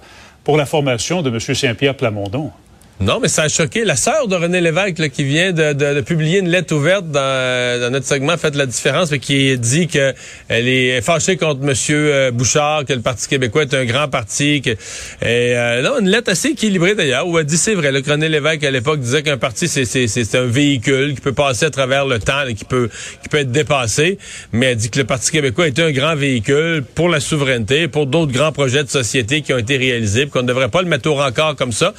pour 0.44 0.56
la 0.56 0.64
formation 0.64 1.20
de 1.20 1.28
M. 1.28 1.38
Saint-Pierre 1.38 1.96
Plamondon. 1.96 2.52
Non, 2.98 3.20
mais 3.20 3.28
ça 3.28 3.42
a 3.42 3.48
choqué. 3.48 3.84
La 3.84 3.94
sœur 3.94 4.26
de 4.26 4.36
René 4.36 4.62
Lévesque, 4.62 4.98
là, 4.98 5.10
qui 5.10 5.22
vient 5.22 5.52
de, 5.52 5.74
de, 5.74 6.00
publier 6.00 6.38
une 6.38 6.48
lettre 6.48 6.74
ouverte 6.74 7.06
dans, 7.10 7.80
dans, 7.80 7.90
notre 7.90 8.06
segment 8.06 8.38
Faites 8.38 8.54
la 8.54 8.64
différence, 8.64 9.10
mais 9.10 9.18
qui 9.18 9.56
dit 9.58 9.86
qu'elle 9.86 10.14
est 10.48 11.02
fâchée 11.02 11.36
contre 11.36 11.62
M. 11.62 11.74
Euh, 11.90 12.30
Bouchard, 12.30 12.86
que 12.86 12.94
le 12.94 13.02
Parti 13.02 13.28
québécois 13.28 13.62
est 13.62 13.74
un 13.74 13.84
grand 13.84 14.08
parti. 14.08 14.62
Que, 14.62 14.70
et, 14.70 14.76
euh, 15.20 15.82
non, 15.82 16.00
une 16.00 16.08
lettre 16.08 16.30
assez 16.30 16.48
équilibrée 16.48 16.94
d'ailleurs, 16.94 17.28
où 17.28 17.38
elle 17.38 17.44
dit 17.44 17.58
c'est 17.58 17.74
vrai. 17.74 17.92
Le 17.92 18.02
René 18.06 18.30
Lévesque, 18.30 18.64
à 18.64 18.70
l'époque, 18.70 19.00
disait 19.00 19.22
qu'un 19.22 19.36
parti, 19.36 19.68
c'est 19.68 20.34
un 20.34 20.46
véhicule 20.46 21.14
qui 21.14 21.20
peut 21.20 21.34
passer 21.34 21.66
à 21.66 21.70
travers 21.70 22.06
le 22.06 22.18
temps 22.18 22.46
et 22.48 22.54
qui 22.54 22.64
peut, 22.64 22.88
qui 23.22 23.28
peut 23.28 23.38
être 23.38 23.52
dépassé. 23.52 24.16
Mais 24.52 24.66
elle 24.66 24.76
dit 24.76 24.88
que 24.88 24.98
le 24.98 25.04
Parti 25.04 25.30
québécois 25.32 25.66
est 25.66 25.78
un 25.78 25.90
grand 25.90 26.16
véhicule 26.16 26.82
pour 26.94 27.10
la 27.10 27.20
souveraineté, 27.20 27.88
pour 27.88 28.06
d'autres 28.06 28.32
grands 28.32 28.52
projets 28.52 28.84
de 28.84 28.90
société 28.90 29.42
qui 29.42 29.52
ont 29.52 29.58
été 29.58 29.76
réalisés, 29.76 30.28
qu'on 30.28 30.42
ne 30.42 30.48
devrait 30.48 30.70
pas 30.70 30.80
le 30.80 30.88
mettre 30.88 31.10
au 31.10 31.14
rencard 31.14 31.56
comme 31.56 31.72
ça. 31.72 31.92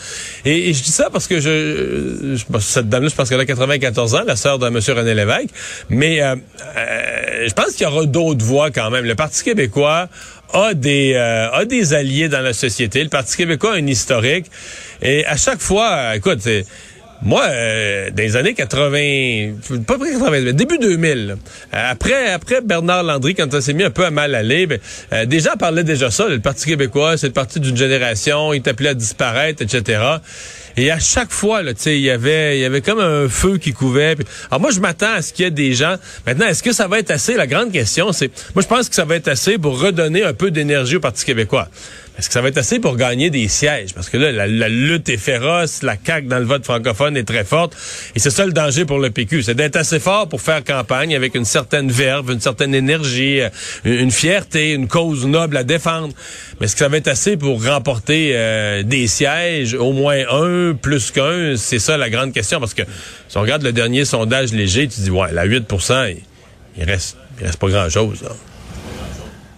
Dis 0.87 0.93
ça 0.93 1.09
parce 1.11 1.27
que 1.27 1.39
je, 1.39 2.37
cette 2.59 2.89
dame-là, 2.89 3.09
je 3.09 3.29
qu'elle 3.29 3.39
a 3.39 3.45
94 3.45 4.15
ans, 4.15 4.23
la 4.25 4.35
sœur 4.35 4.57
de 4.59 4.67
M. 4.67 4.79
René 4.97 5.13
Lévesque. 5.13 5.49
Mais 5.89 6.21
euh, 6.21 6.35
euh, 6.77 7.47
je 7.47 7.53
pense 7.53 7.73
qu'il 7.73 7.83
y 7.83 7.85
aura 7.85 8.05
d'autres 8.05 8.43
voix 8.43 8.71
quand 8.71 8.89
même. 8.89 9.05
Le 9.05 9.15
Parti 9.15 9.43
québécois 9.43 10.07
a 10.53 10.73
des 10.73 11.13
euh, 11.15 11.51
a 11.51 11.65
des 11.65 11.93
alliés 11.93 12.29
dans 12.29 12.41
la 12.41 12.53
société. 12.53 13.03
Le 13.03 13.09
Parti 13.09 13.37
québécois 13.37 13.73
a 13.73 13.75
un 13.75 13.87
historique. 13.87 14.45
Et 15.01 15.25
à 15.25 15.37
chaque 15.37 15.59
fois, 15.59 16.15
écoute, 16.15 16.39
c'est 16.41 16.65
moi, 17.21 17.45
euh, 17.49 18.09
dans 18.11 18.23
les 18.23 18.35
années 18.35 18.53
80, 18.53 19.81
pas 19.87 19.97
80, 19.97 20.29
mais 20.29 20.53
début 20.53 20.77
2000, 20.77 21.37
après, 21.71 22.31
après 22.31 22.61
Bernard 22.61 23.03
Landry, 23.03 23.33
quand 23.33 23.51
ça 23.51 23.61
s'est 23.61 23.73
mis 23.73 23.83
un 23.83 23.89
peu 23.89 24.05
à 24.05 24.11
mal 24.11 24.35
aller, 24.35 24.67
ben, 24.67 24.79
euh, 25.13 25.25
des 25.25 25.39
gens 25.39 25.55
parlaient 25.57 25.83
déjà 25.83 26.11
ça, 26.11 26.27
le 26.27 26.39
Parti 26.39 26.67
québécois, 26.67 27.17
c'est 27.17 27.27
le 27.27 27.33
parti 27.33 27.59
d'une 27.59 27.75
génération, 27.75 28.53
il 28.53 28.61
appelé 28.67 28.89
à 28.89 28.93
disparaître, 28.93 29.63
etc. 29.63 29.99
Et 30.77 30.91
à 30.91 30.99
chaque 30.99 31.31
fois, 31.31 31.63
là, 31.63 31.71
il 31.87 31.99
y 31.99 32.11
avait, 32.11 32.57
il 32.57 32.61
y 32.61 32.65
avait 32.65 32.81
comme 32.81 32.99
un 32.99 33.27
feu 33.27 33.57
qui 33.57 33.73
couvait. 33.73 34.15
Alors 34.51 34.61
moi, 34.61 34.69
je 34.69 34.79
m'attends 34.79 35.13
à 35.13 35.23
ce 35.23 35.33
qu'il 35.33 35.43
y 35.43 35.47
ait 35.47 35.51
des 35.51 35.73
gens. 35.73 35.95
Maintenant, 36.27 36.45
est-ce 36.45 36.61
que 36.61 36.71
ça 36.71 36.87
va 36.87 36.99
être 36.99 37.09
assez? 37.09 37.33
La 37.33 37.47
grande 37.47 37.71
question, 37.71 38.11
c'est, 38.11 38.29
moi, 38.53 38.61
je 38.61 38.67
pense 38.67 38.87
que 38.87 38.93
ça 38.93 39.03
va 39.03 39.15
être 39.15 39.27
assez 39.27 39.57
pour 39.57 39.79
redonner 39.79 40.23
un 40.23 40.33
peu 40.33 40.51
d'énergie 40.51 40.97
au 40.97 40.99
Parti 40.99 41.25
québécois. 41.25 41.67
Est-ce 42.17 42.29
que 42.29 42.33
ça 42.33 42.41
va 42.41 42.47
être 42.47 42.57
assez 42.57 42.79
pour 42.79 42.95
gagner 42.95 43.29
des 43.29 43.47
sièges? 43.47 43.93
Parce 43.93 44.09
que 44.09 44.17
là, 44.17 44.31
la, 44.31 44.69
lutte 44.69 45.07
est 45.07 45.17
féroce, 45.17 45.83
la 45.83 45.95
CAQ 46.03 46.27
dans 46.27 46.39
le 46.39 46.45
vote 46.45 46.63
francophone 46.63 47.15
est 47.15 47.25
très 47.25 47.43
forte, 47.43 47.75
et 48.15 48.19
c'est 48.19 48.31
ça 48.31 48.45
le 48.45 48.53
danger 48.53 48.85
pour 48.85 48.97
le 48.97 49.11
PQ, 49.11 49.43
c'est 49.43 49.53
d'être 49.53 49.75
assez 49.75 49.99
fort 49.99 50.27
pour 50.27 50.41
faire 50.41 50.63
campagne 50.63 51.15
avec 51.15 51.35
une 51.35 51.45
certaine 51.45 51.91
verve, 51.91 52.31
une 52.31 52.39
certaine 52.39 52.73
énergie, 52.73 53.41
euh, 53.41 53.49
une 53.83 54.09
fierté, 54.09 54.73
une 54.73 54.87
cause 54.87 55.27
noble 55.27 55.57
à 55.57 55.63
défendre. 55.63 56.13
Mais 56.59 56.65
est-ce 56.65 56.73
que 56.73 56.79
ça 56.79 56.89
va 56.89 56.97
être 56.97 57.07
assez 57.07 57.37
pour 57.37 57.63
remporter 57.63 58.31
euh, 58.33 58.81
des 58.81 59.05
sièges, 59.05 59.75
au 59.75 59.91
moins 59.91 60.23
un, 60.31 60.73
plus 60.73 61.11
qu'un? 61.11 61.55
C'est 61.55 61.79
ça 61.79 61.97
la 61.97 62.09
grande 62.09 62.33
question, 62.33 62.59
parce 62.59 62.73
que 62.73 62.83
si 63.27 63.37
on 63.37 63.41
regarde 63.41 63.61
le 63.61 63.73
dernier 63.73 64.05
sondage 64.05 64.53
léger, 64.53 64.87
tu 64.87 65.01
dis, 65.01 65.11
ouais, 65.11 65.31
la 65.31 65.43
8 65.43 65.65
il, 65.69 66.17
il 66.79 66.83
reste, 66.83 67.17
il 67.39 67.45
reste 67.45 67.59
pas 67.59 67.67
grand-chose. 67.67 68.23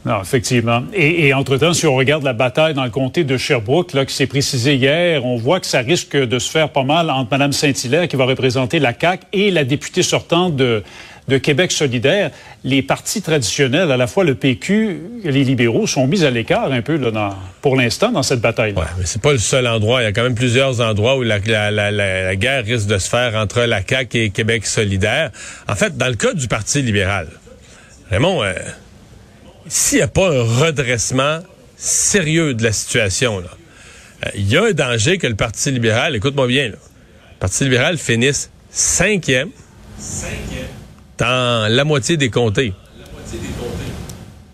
Là. 0.06 0.14
Non, 0.14 0.22
effectivement. 0.22 0.84
Et, 0.94 1.28
et 1.28 1.34
entre-temps, 1.34 1.74
si 1.74 1.86
on 1.86 1.96
regarde 1.96 2.24
la 2.24 2.34
bataille 2.34 2.74
dans 2.74 2.84
le 2.84 2.90
comté 2.90 3.24
de 3.24 3.38
Sherbrooke, 3.38 3.94
là, 3.94 4.06
qui 4.06 4.14
s'est 4.14 4.28
précisé 4.28 4.76
hier, 4.76 5.26
on 5.26 5.36
voit 5.38 5.60
que 5.60 5.66
ça 5.66 5.80
risque 5.80 6.16
de 6.16 6.40
se 6.40 6.50
faire 6.50 6.70
pas 6.70 6.84
mal 6.84 7.10
entre 7.10 7.32
Mme 7.32 7.52
Saint-Hilaire, 7.52 8.08
qui 8.08 8.16
va 8.16 8.26
représenter 8.26 8.80
la 8.80 8.94
CAQ, 9.00 9.26
et 9.34 9.52
la 9.52 9.64
députée 9.64 10.04
sortante 10.04 10.56
de, 10.56 10.84
Québec 11.44 11.72
solidaire. 11.72 12.32
Les 12.64 12.82
partis 12.82 13.22
traditionnels, 13.22 13.92
à 13.92 13.98
la 13.98 14.08
fois 14.08 14.24
le 14.24 14.34
PQ 14.34 15.00
et 15.24 15.32
les 15.32 15.44
libéraux, 15.44 15.86
sont 15.86 16.08
mis 16.08 16.26
à 16.26 16.32
l'écart 16.32 16.72
un 16.72 16.82
peu, 16.82 16.96
là, 16.98 17.38
pour 17.62 17.76
l'instant, 17.76 18.12
dans 18.12 18.24
cette 18.24 18.42
bataille-là. 18.42 18.82
Ouais, 18.82 18.88
mais 18.98 19.06
c'est 19.06 19.22
pas 19.22 19.34
le 19.34 19.38
seul 19.38 19.68
endroit. 19.68 20.02
Il 20.02 20.06
y 20.06 20.08
a 20.08 20.12
quand 20.12 20.24
même 20.24 20.34
plusieurs 20.34 20.82
endroits 20.82 21.18
où 21.18 21.22
la 21.22 21.40
guerre 21.40 22.66
risque 22.66 22.88
de 22.88 22.98
se 22.98 23.08
faire 23.08 23.36
entre 23.36 23.62
la 23.62 23.82
CAQ 23.88 24.18
et 24.18 24.30
Québec 24.32 24.66
solidaire. 24.66 25.30
En 25.68 25.76
fait, 25.76 25.96
dans 25.98 26.08
le 26.08 26.16
cas 26.16 26.34
du 26.34 26.48
Parti 26.48 26.82
libéral, 26.82 27.28
Raymond, 28.10 28.44
euh, 28.44 28.54
s'il 29.70 30.00
n'y 30.00 30.04
a 30.04 30.08
pas 30.08 30.30
un 30.30 30.44
redressement 30.44 31.40
sérieux 31.78 32.54
de 32.54 32.64
la 32.64 32.74
situation, 32.74 33.40
là, 33.40 33.50
euh, 34.26 34.30
il 34.36 34.50
y 34.50 34.58
a 34.58 34.64
un 34.66 34.72
danger 34.72 35.18
que 35.18 35.28
le 35.28 35.36
Parti 35.36 35.72
libéral, 35.72 36.16
écoute-moi 36.16 36.48
bien, 36.48 36.66
là, 36.70 36.76
le 36.76 37.40
Parti 37.40 37.64
libéral 37.64 37.98
finisse 37.98 38.50
cinquième 38.70 39.50
dans 41.18 41.72
la 41.72 41.84
moitié 41.84 42.18
des 42.18 42.30
comtés. 42.30 42.74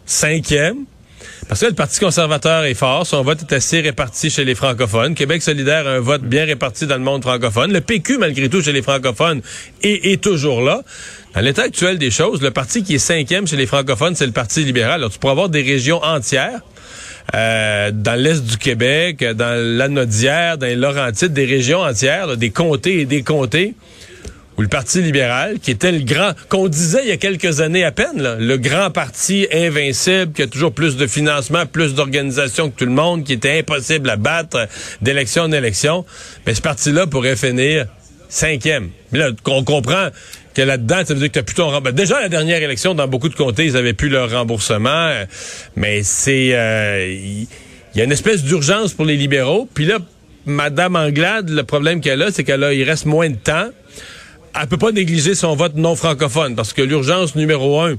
Cinquième. 0.05 0.86
Parce 1.48 1.62
que 1.62 1.67
le 1.67 1.74
Parti 1.74 2.00
conservateur 2.00 2.63
est 2.63 2.74
fort, 2.74 3.05
son 3.05 3.22
vote 3.22 3.41
est 3.41 3.53
assez 3.53 3.79
réparti 3.79 4.31
chez 4.31 4.45
les 4.45 4.55
francophones. 4.55 5.13
Québec 5.13 5.43
solidaire 5.43 5.88
a 5.88 5.91
un 5.91 6.00
vote 6.00 6.24
bien 6.24 6.45
réparti 6.45 6.88
dans 6.88 6.98
le 6.98 7.03
monde 7.03 7.22
francophone. 7.22 7.72
Le 7.72 7.81
PQ, 7.81 8.17
malgré 8.17 8.50
tout, 8.50 8.63
chez 8.63 8.72
les 8.72 8.81
francophones, 8.81 9.41
est, 9.84 10.12
est 10.12 10.22
toujours 10.22 10.62
là. 10.62 10.81
Dans 11.36 11.42
l'état 11.42 11.63
actuel 11.63 11.98
des 11.98 12.12
choses, 12.12 12.42
le 12.42 12.51
parti 12.51 12.82
qui 12.82 12.96
est 12.96 13.00
cinquième 13.00 13.46
chez 13.46 13.58
les 13.58 13.65
francophones, 13.65 14.15
c'est 14.15 14.25
le 14.25 14.32
Parti 14.32 14.63
libéral. 14.63 14.94
Alors, 14.94 15.12
tu 15.12 15.20
pourras 15.20 15.34
avoir 15.34 15.50
des 15.50 15.63
régions 15.63 16.01
entières 16.01 16.62
euh, 17.36 17.92
dans 17.94 18.18
l'est 18.18 18.42
du 18.42 18.58
Québec, 18.58 19.22
dans 19.22 19.62
l'Anaudière, 19.62 20.58
dans 20.58 20.68
les 20.68 20.77
Laurentides, 20.77 21.34
des 21.34 21.44
régions 21.44 21.82
entières, 21.82 22.27
là, 22.27 22.36
des 22.38 22.51
comtés 22.51 23.01
et 23.01 23.06
des 23.06 23.22
comtés 23.22 23.74
où 24.58 24.62
le 24.62 24.70
Parti 24.70 25.01
libéral, 25.01 25.60
qui 25.62 25.72
était 25.72 25.92
le 25.92 26.06
grand, 26.06 26.32
qu'on 26.48 26.70
disait 26.70 27.01
il 27.04 27.10
y 27.10 27.12
a 27.12 27.18
quelques 27.18 27.60
années 27.60 27.84
à 27.84 27.92
peine, 27.92 28.22
là, 28.22 28.38
le 28.39 28.58
grand 28.58 28.89
parti 28.89 29.46
invincible, 29.51 30.32
qui 30.32 30.44
a 30.44 30.48
toujours 30.48 30.72
plus 30.72 30.96
de 30.96 31.06
financement, 31.06 31.65
plus 31.65 31.96
d'organisation 31.96 32.70
que 32.70 32.77
tout 32.77 32.86
le 32.86 32.92
monde, 32.92 33.25
qui 33.25 33.34
était 33.34 33.60
impossible 33.60 34.10
à 34.10 34.15
battre 34.15 34.70
d'élection 35.01 35.44
en 35.44 35.51
élection, 35.51 36.06
mais 36.48 36.56
ce 36.56 36.62
parti-là 36.62 37.08
pourrait 37.08 37.36
finir 37.36 37.88
cinquième. 38.30 38.92
Mais 39.12 39.20
là, 39.20 39.32
on 39.46 39.65
comprend 39.65 40.08
que 40.56 40.62
là-dedans, 40.62 41.04
ça 41.06 41.14
veut 41.14 41.20
dire 41.20 41.28
que 41.28 41.34
tu 41.34 41.40
as 41.40 41.44
plutôt 41.44 41.64
un 41.64 41.72
remboursement. 41.72 41.96
Déjà, 41.96 42.20
la 42.22 42.30
dernière 42.30 42.62
élection, 42.62 42.96
dans 42.96 43.08
beaucoup 43.08 43.30
de 43.30 43.36
comtés, 43.36 43.66
ils 43.66 43.78
avaient 43.78 43.94
plus 43.94 44.10
leur 44.10 44.32
remboursement, 44.32 44.90
euh, 44.90 45.26
mais 45.76 46.02
c'est... 46.04 46.52
euh, 46.54 47.08
Il 47.08 47.48
il 47.94 48.00
y 48.00 48.02
a 48.02 48.04
une 48.04 48.12
espèce 48.12 48.44
d'urgence 48.44 48.94
pour 48.94 49.06
les 49.06 49.16
libéraux, 49.16 49.70
puis 49.74 49.86
là, 49.86 50.00
Madame 50.46 50.98
Anglade, 50.98 51.50
le 51.50 51.64
problème 51.64 52.02
qu'elle 52.02 52.22
a, 52.24 52.30
c'est 52.30 52.44
qu'elle 52.44 52.64
a, 52.66 52.74
il 52.74 52.84
reste 52.84 53.06
moins 53.06 53.30
de 53.30 53.36
temps 53.38 53.70
elle 54.60 54.68
peut 54.68 54.78
pas 54.78 54.92
négliger 54.92 55.36
son 55.36 55.56
vote 55.56 55.76
non 55.76 55.96
francophone 55.96 56.56
parce 56.56 56.74
que 56.74 56.82
l'urgence 56.82 57.36
numéro 57.36 57.82
un, 57.82 57.96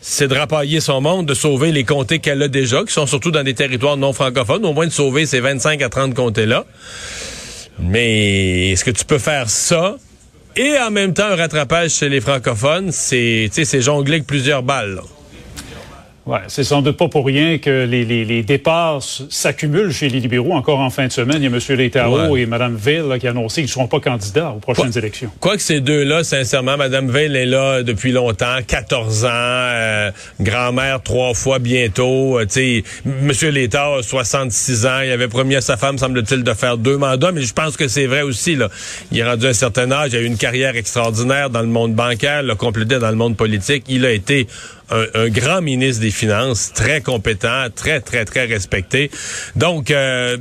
c'est 0.00 0.28
de 0.28 0.34
rapailler 0.34 0.80
son 0.80 1.00
monde, 1.00 1.26
de 1.26 1.34
sauver 1.34 1.72
les 1.72 1.84
comtés 1.84 2.18
qu'elle 2.18 2.42
a 2.42 2.48
déjà, 2.48 2.84
qui 2.84 2.92
sont 2.92 3.06
surtout 3.06 3.30
dans 3.30 3.42
des 3.42 3.54
territoires 3.54 3.96
non 3.96 4.12
francophones, 4.12 4.64
au 4.64 4.72
moins 4.72 4.86
de 4.86 4.92
sauver 4.92 5.26
ces 5.26 5.40
25 5.40 5.82
à 5.82 5.88
30 5.88 6.14
comtés-là. 6.14 6.64
Mais 7.78 8.70
est-ce 8.70 8.84
que 8.84 8.90
tu 8.90 9.04
peux 9.04 9.18
faire 9.18 9.50
ça? 9.50 9.96
Et 10.56 10.78
en 10.78 10.90
même 10.90 11.14
temps 11.14 11.26
un 11.26 11.36
rattrapage 11.36 11.92
chez 11.92 12.08
les 12.08 12.20
francophones? 12.20 12.90
C'est, 12.92 13.48
c'est 13.52 13.80
jongler 13.80 14.14
avec 14.14 14.26
plusieurs 14.26 14.62
balles. 14.62 15.00
Ouais, 16.26 16.40
c'est 16.48 16.64
sans 16.64 16.82
doute 16.82 16.96
pas 16.96 17.06
pour 17.06 17.24
rien 17.24 17.58
que 17.58 17.84
les, 17.84 18.04
les, 18.04 18.24
les 18.24 18.42
départs 18.42 19.00
s'accumulent 19.30 19.92
chez 19.92 20.08
les 20.08 20.18
libéraux. 20.18 20.54
Encore 20.54 20.80
en 20.80 20.90
fin 20.90 21.06
de 21.06 21.12
semaine, 21.12 21.36
il 21.40 21.44
y 21.44 21.46
a 21.46 21.50
M. 21.50 21.78
Létaro 21.78 22.32
Ouais. 22.32 22.40
et 22.42 22.46
Mme 22.46 22.74
Veil 22.74 23.02
là, 23.08 23.16
qui 23.20 23.28
ont 23.28 23.30
annoncé 23.30 23.60
qu'ils 23.60 23.68
ne 23.68 23.72
seront 23.72 23.86
pas 23.86 24.00
candidats 24.00 24.50
aux 24.50 24.58
prochaines 24.58 24.96
élections. 24.98 25.30
Quoique 25.38 25.62
ces 25.62 25.80
deux-là, 25.80 26.24
sincèrement, 26.24 26.76
Mme 26.76 27.10
Veil 27.12 27.36
est 27.36 27.46
là 27.46 27.84
depuis 27.84 28.10
longtemps, 28.10 28.56
14 28.66 29.24
ans, 29.24 29.28
euh, 29.30 30.10
grand-mère 30.40 31.00
trois 31.02 31.32
fois 31.32 31.60
bientôt. 31.60 32.40
euh, 32.40 32.44
tu 32.46 32.82
sais, 32.82 32.84
M. 33.06 33.30
Létard, 33.52 34.02
66 34.02 34.84
ans, 34.86 35.00
il 35.04 35.10
avait 35.12 35.28
promis 35.28 35.54
à 35.54 35.60
sa 35.60 35.76
femme, 35.76 35.96
semble-t-il, 35.96 36.42
de 36.42 36.54
faire 36.54 36.76
deux 36.76 36.96
mandats, 36.96 37.30
mais 37.30 37.42
je 37.42 37.52
pense 37.54 37.76
que 37.76 37.86
c'est 37.86 38.06
vrai 38.06 38.22
aussi. 38.22 38.56
Là. 38.56 38.68
Il 39.12 39.18
est 39.20 39.24
rendu 39.24 39.46
à 39.46 39.50
un 39.50 39.52
certain 39.52 39.92
âge, 39.92 40.10
il 40.12 40.16
a 40.16 40.20
eu 40.22 40.26
une 40.26 40.38
carrière 40.38 40.74
extraordinaire 40.74 41.50
dans 41.50 41.60
le 41.60 41.68
monde 41.68 41.94
bancaire, 41.94 42.42
l'a 42.42 42.56
complété 42.56 42.98
dans 42.98 43.10
le 43.10 43.16
monde 43.16 43.36
politique. 43.36 43.84
Il 43.88 44.04
a 44.04 44.10
été 44.10 44.48
un, 44.90 45.04
un 45.14 45.28
grand 45.28 45.60
ministre 45.62 46.00
des 46.02 46.10
Finances, 46.10 46.72
très 46.74 47.00
compétent, 47.00 47.66
très, 47.74 48.00
très, 48.00 48.24
très 48.24 48.44
respecté. 48.46 49.10
Donc... 49.56 49.90
Euh, 49.90 50.38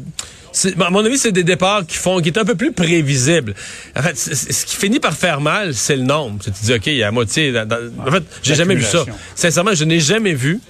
à 0.80 0.90
mon 0.90 1.04
avis, 1.04 1.18
c'est 1.18 1.34
des 1.34 1.44
départs 1.44 1.86
qui 1.86 1.98
font, 1.98 2.22
qui 2.22 2.30
est 2.30 2.38
un 2.38 2.46
peu 2.46 2.56
plus 2.56 2.72
prévisible. 2.72 3.54
En 3.94 4.02
fait, 4.02 4.18
ce 4.18 4.66
qui 4.66 4.78
finit 4.78 5.02
par 5.02 5.12
faire 5.14 5.42
mal, 5.42 5.74
c'est 5.74 5.98
le 5.98 6.04
nombre. 6.04 6.40
Tu 6.42 6.50
te 6.50 6.64
dis, 6.66 6.74
OK, 6.74 6.88
il 6.88 6.94
y 6.96 7.04
a 7.04 7.08
la 7.08 7.12
moitié. 7.12 7.52
dans- 7.52 7.68
dans- 7.68 7.76
en 8.08 8.10
fait, 8.10 8.24
j'ai 8.42 8.56
jamais 8.56 8.76
vu 8.76 8.84
ça. 8.84 9.04
Sincèrement, 9.36 9.74
je 9.74 9.84
n'ai 9.84 10.00
jamais 10.00 10.34
vu, 10.34 10.62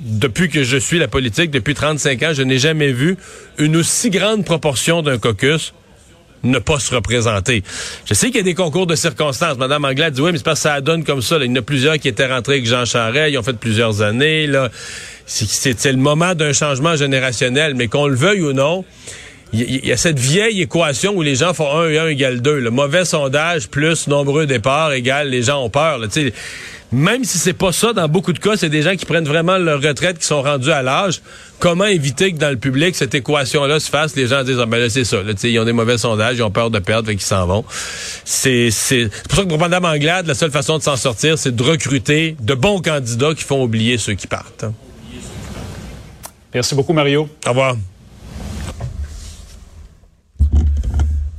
depuis 0.00 0.48
que 0.48 0.62
je 0.62 0.76
suis 0.76 1.00
la 1.00 1.08
politique, 1.08 1.50
depuis 1.50 1.74
35 1.74 2.22
ans, 2.22 2.32
je 2.34 2.42
n'ai 2.42 2.60
jamais 2.60 2.92
vu 2.92 3.16
une 3.58 3.76
aussi 3.76 4.10
grande 4.10 4.44
proportion 4.44 5.02
d'un 5.02 5.18
caucus 5.18 5.74
ne 6.44 6.58
pas 6.58 6.78
se 6.78 6.94
représenter. 6.94 7.62
Je 8.06 8.14
sais 8.14 8.26
qu'il 8.28 8.36
y 8.36 8.40
a 8.40 8.42
des 8.42 8.54
concours 8.54 8.86
de 8.86 8.94
circonstances. 8.94 9.58
Madame 9.58 9.84
Anglade 9.84 10.14
dit 10.14 10.20
oui, 10.20 10.32
mais 10.32 10.38
c'est 10.38 10.44
parce 10.44 10.60
que 10.60 10.68
ça 10.68 10.80
donne 10.80 11.04
comme 11.04 11.22
ça. 11.22 11.38
là. 11.38 11.44
Il 11.44 11.50
y 11.50 11.52
en 11.52 11.56
a 11.60 11.62
plusieurs 11.62 11.98
qui 11.98 12.08
étaient 12.08 12.26
rentrés 12.26 12.54
avec 12.54 12.66
Jean 12.66 12.84
Charest, 12.84 13.32
ils 13.32 13.38
ont 13.38 13.42
fait 13.42 13.52
plusieurs 13.52 14.02
années. 14.02 14.46
Là. 14.46 14.70
C'est- 15.26 15.84
le 15.92 15.96
moment 15.98 16.34
d'un 16.34 16.52
changement 16.52 16.96
générationnel, 16.96 17.74
mais 17.74 17.88
qu'on 17.88 18.06
le 18.08 18.16
veuille 18.16 18.42
ou 18.42 18.52
non, 18.52 18.84
il 19.52 19.60
y, 19.60 19.64
il 19.76 19.86
y 19.86 19.92
a 19.92 19.96
cette 19.96 20.18
vieille 20.18 20.62
équation 20.62 21.12
où 21.14 21.22
les 21.22 21.36
gens 21.36 21.54
font 21.54 21.70
1 21.78 21.88
et 21.90 21.98
1 21.98 22.08
égale 22.08 22.40
2. 22.40 22.58
Le 22.58 22.70
mauvais 22.70 23.04
sondage 23.04 23.68
plus 23.68 24.08
nombreux 24.08 24.46
départs 24.46 24.92
égale 24.92 25.28
les 25.28 25.42
gens 25.42 25.62
ont 25.64 25.70
peur. 25.70 25.98
Là. 25.98 26.08
Même 26.92 27.24
si 27.24 27.38
c'est 27.38 27.54
pas 27.54 27.72
ça, 27.72 27.94
dans 27.94 28.06
beaucoup 28.06 28.34
de 28.34 28.38
cas, 28.38 28.56
c'est 28.56 28.68
des 28.68 28.82
gens 28.82 28.94
qui 28.96 29.06
prennent 29.06 29.24
vraiment 29.24 29.56
leur 29.56 29.80
retraite, 29.80 30.18
qui 30.18 30.26
sont 30.26 30.42
rendus 30.42 30.70
à 30.70 30.82
l'âge. 30.82 31.22
Comment 31.58 31.86
éviter 31.86 32.32
que 32.32 32.38
dans 32.38 32.50
le 32.50 32.58
public, 32.58 32.94
cette 32.94 33.14
équation-là 33.14 33.80
se 33.80 33.88
fasse? 33.88 34.14
Les 34.14 34.26
gens 34.26 34.44
disent, 34.44 34.58
ah, 34.60 34.66
ben 34.66 34.78
là, 34.78 34.90
c'est 34.90 35.04
ça. 35.04 35.22
Là, 35.22 35.32
ils 35.42 35.58
ont 35.58 35.64
des 35.64 35.72
mauvais 35.72 35.96
sondages, 35.96 36.36
ils 36.36 36.42
ont 36.42 36.50
peur 36.50 36.70
de 36.70 36.78
perdre, 36.80 37.08
fait 37.08 37.14
qu'ils 37.16 37.24
s'en 37.24 37.46
vont. 37.46 37.64
C'est 38.24 38.70
c'est- 38.70 39.08
c'est 39.10 39.28
pour 39.28 39.36
ça 39.38 39.42
que 39.44 39.48
pour 39.48 39.58
Mme 39.58 39.84
Anglade, 39.86 40.26
la 40.26 40.34
seule 40.34 40.50
façon 40.50 40.76
de 40.76 40.82
s'en 40.82 40.96
sortir, 40.96 41.38
c'est 41.38 41.56
de 41.56 41.62
recruter 41.62 42.36
de 42.40 42.54
bons 42.54 42.80
candidats 42.82 43.32
qui 43.34 43.42
font 43.44 43.62
oublier 43.62 43.96
ceux 43.96 44.14
qui 44.14 44.26
partent. 44.26 44.66
Merci 46.52 46.74
beaucoup, 46.74 46.92
Mario. 46.92 47.26
Au 47.46 47.48
revoir. 47.48 47.76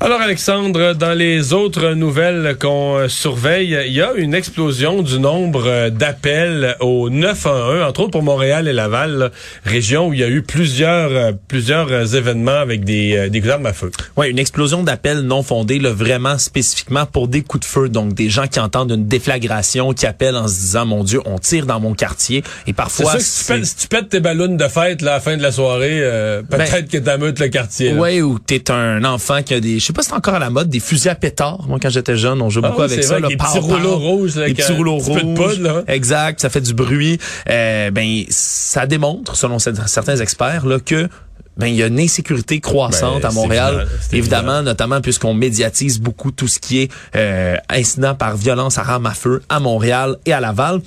Alors 0.03 0.19
Alexandre, 0.19 0.93
dans 0.95 1.13
les 1.13 1.53
autres 1.53 1.93
nouvelles 1.93 2.57
qu'on 2.59 3.07
surveille, 3.07 3.79
il 3.87 3.93
y 3.93 4.01
a 4.01 4.11
une 4.15 4.33
explosion 4.33 5.01
du 5.01 5.17
nombre 5.17 5.63
euh, 5.65 5.89
d'appels 5.89 6.75
au 6.81 7.09
911, 7.09 7.83
entre 7.83 8.01
autres 8.01 8.11
pour 8.11 8.21
Montréal 8.21 8.67
et 8.67 8.73
Laval, 8.73 9.13
là, 9.13 9.29
région 9.63 10.09
où 10.09 10.13
il 10.13 10.19
y 10.19 10.23
a 10.25 10.27
eu 10.27 10.41
plusieurs 10.41 11.09
euh, 11.09 11.31
plusieurs 11.47 11.89
euh, 11.89 12.03
événements 12.03 12.51
avec 12.51 12.83
des, 12.83 13.29
des 13.29 13.49
armes 13.49 13.65
à 13.65 13.71
feu. 13.71 13.91
Ouais, 14.17 14.29
une 14.29 14.39
explosion 14.39 14.83
d'appels 14.83 15.21
non 15.21 15.41
fondés, 15.41 15.79
là, 15.79 15.93
vraiment 15.93 16.37
spécifiquement 16.37 17.05
pour 17.05 17.29
des 17.29 17.41
coups 17.41 17.65
de 17.65 17.71
feu. 17.71 17.87
Donc, 17.87 18.13
des 18.13 18.29
gens 18.29 18.47
qui 18.47 18.59
entendent 18.59 18.91
une 18.91 19.07
déflagration, 19.07 19.93
qui 19.93 20.05
appellent 20.05 20.35
en 20.35 20.49
se 20.49 20.59
disant, 20.59 20.85
mon 20.85 21.05
Dieu, 21.05 21.21
on 21.23 21.39
tire 21.39 21.65
dans 21.65 21.79
mon 21.79 21.93
quartier. 21.93 22.39
Et 22.39 22.43
C'est 22.65 22.73
parfois, 22.73 23.13
que 23.13 23.19
si 23.21 23.45
tu, 23.45 23.53
pètes, 23.53 23.65
si 23.65 23.75
tu 23.77 23.87
pètes 23.87 24.09
tes 24.09 24.19
ballons 24.19 24.53
de 24.53 24.67
fête 24.67 25.01
là, 25.01 25.11
à 25.11 25.13
la 25.15 25.19
fin 25.21 25.37
de 25.37 25.41
la 25.41 25.53
soirée, 25.53 25.99
euh, 26.01 26.41
peut-être 26.41 26.89
que 26.89 26.97
t'ameutes 26.97 27.39
le 27.39 27.47
quartier. 27.47 27.93
Ouais, 27.93 28.21
ou 28.21 28.37
t'es 28.37 28.69
un 28.69 29.05
enfant 29.05 29.41
qui 29.43 29.53
a 29.53 29.61
des, 29.61 29.79
je 29.79 29.92
sais 29.93 29.95
pas 29.95 30.01
si 30.03 30.09
c'est 30.09 30.15
encore 30.15 30.35
à 30.35 30.39
la 30.39 30.49
mode, 30.49 30.69
des 30.69 30.79
fusils 30.79 31.09
à 31.09 31.15
pétard. 31.15 31.65
Moi, 31.67 31.79
quand 31.81 31.89
j'étais 31.89 32.17
jeune, 32.17 32.41
on 32.41 32.49
jouait 32.49 32.63
Ah 32.65 32.69
beaucoup 32.69 32.81
oui, 32.83 32.91
avec 32.91 33.03
ça. 33.03 33.19
vrai, 33.19 33.29
des 33.29 33.37
pow, 33.37 33.45
petits 33.45 33.59
rouleaux 33.59 33.97
rouges, 33.97 34.35
là, 34.35 34.43
avec 34.43 34.57
petits 34.57 34.71
rouleaux 34.73 34.97
de 34.97 35.03
rouges. 35.03 35.21
poudre, 35.35 35.61
là. 35.61 35.83
Exact, 35.87 36.39
ça 36.41 36.49
fait 36.49 36.61
du 36.61 36.73
bruit. 36.73 37.19
Euh, 37.49 37.91
ben, 37.91 38.23
ça 38.29 38.85
démontre, 38.85 39.35
selon 39.35 39.59
certains 39.59 40.17
experts, 40.17 40.65
là, 40.65 40.79
que 40.79 41.07
ben 41.55 41.67
il 41.67 41.75
y 41.75 41.83
a 41.83 41.87
une 41.87 41.99
insécurité 41.99 42.59
croissante 42.59 43.21
Ben, 43.21 43.29
à 43.29 43.31
Montréal, 43.31 43.73
évident, 43.73 44.17
évidemment, 44.17 44.51
évident. 44.53 44.63
notamment 44.63 45.01
puisqu'on 45.01 45.35
médiatise 45.35 45.99
beaucoup 45.99 46.31
tout 46.31 46.47
ce 46.47 46.59
qui 46.59 46.79
est 46.81 46.91
euh, 47.15 47.57
incident 47.69 48.15
par 48.15 48.37
violence 48.37 48.79
à 48.79 48.81
armes 48.81 49.05
à 49.05 49.13
feu 49.13 49.43
à 49.49 49.59
Montréal 49.59 50.17
et 50.25 50.33
à 50.33 50.39
Laval. 50.39 50.81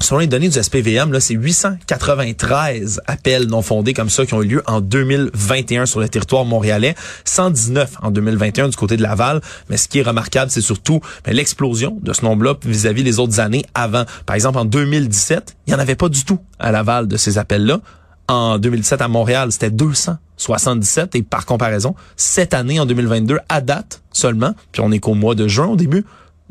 Selon 0.00 0.20
les 0.20 0.26
données 0.26 0.48
du 0.48 0.62
SPVM, 0.62 1.12
là, 1.12 1.20
c'est 1.20 1.34
893 1.34 3.02
appels 3.06 3.46
non 3.46 3.62
fondés 3.62 3.92
comme 3.92 4.08
ça 4.08 4.24
qui 4.24 4.32
ont 4.34 4.42
eu 4.42 4.46
lieu 4.46 4.62
en 4.66 4.80
2021 4.80 5.86
sur 5.86 6.00
le 6.00 6.08
territoire 6.08 6.44
montréalais, 6.44 6.94
119 7.24 7.96
en 8.02 8.10
2021 8.10 8.68
du 8.68 8.76
côté 8.76 8.96
de 8.96 9.02
Laval. 9.02 9.40
Mais 9.68 9.76
ce 9.76 9.88
qui 9.88 9.98
est 9.98 10.02
remarquable, 10.02 10.50
c'est 10.50 10.60
surtout 10.60 11.00
ben, 11.24 11.34
l'explosion 11.34 11.98
de 12.00 12.12
ce 12.12 12.24
nombre-là 12.24 12.54
vis-à-vis 12.64 13.02
les 13.02 13.18
autres 13.18 13.40
années 13.40 13.66
avant. 13.74 14.04
Par 14.24 14.34
exemple, 14.34 14.58
en 14.58 14.64
2017, 14.64 15.56
il 15.66 15.70
n'y 15.70 15.76
en 15.76 15.80
avait 15.80 15.96
pas 15.96 16.08
du 16.08 16.24
tout 16.24 16.38
à 16.58 16.72
Laval 16.72 17.06
de 17.06 17.16
ces 17.16 17.36
appels-là. 17.36 17.80
En 18.28 18.58
2017, 18.58 19.02
à 19.02 19.08
Montréal, 19.08 19.52
c'était 19.52 19.70
277 19.70 21.16
et 21.16 21.22
par 21.22 21.44
comparaison, 21.44 21.94
cette 22.16 22.54
année, 22.54 22.78
en 22.78 22.86
2022, 22.86 23.38
à 23.48 23.60
date 23.60 24.02
seulement, 24.12 24.54
puis 24.72 24.80
on 24.82 24.92
est 24.92 24.98
qu'au 25.00 25.14
mois 25.14 25.34
de 25.34 25.48
juin 25.48 25.66
au 25.66 25.76
début, 25.76 26.04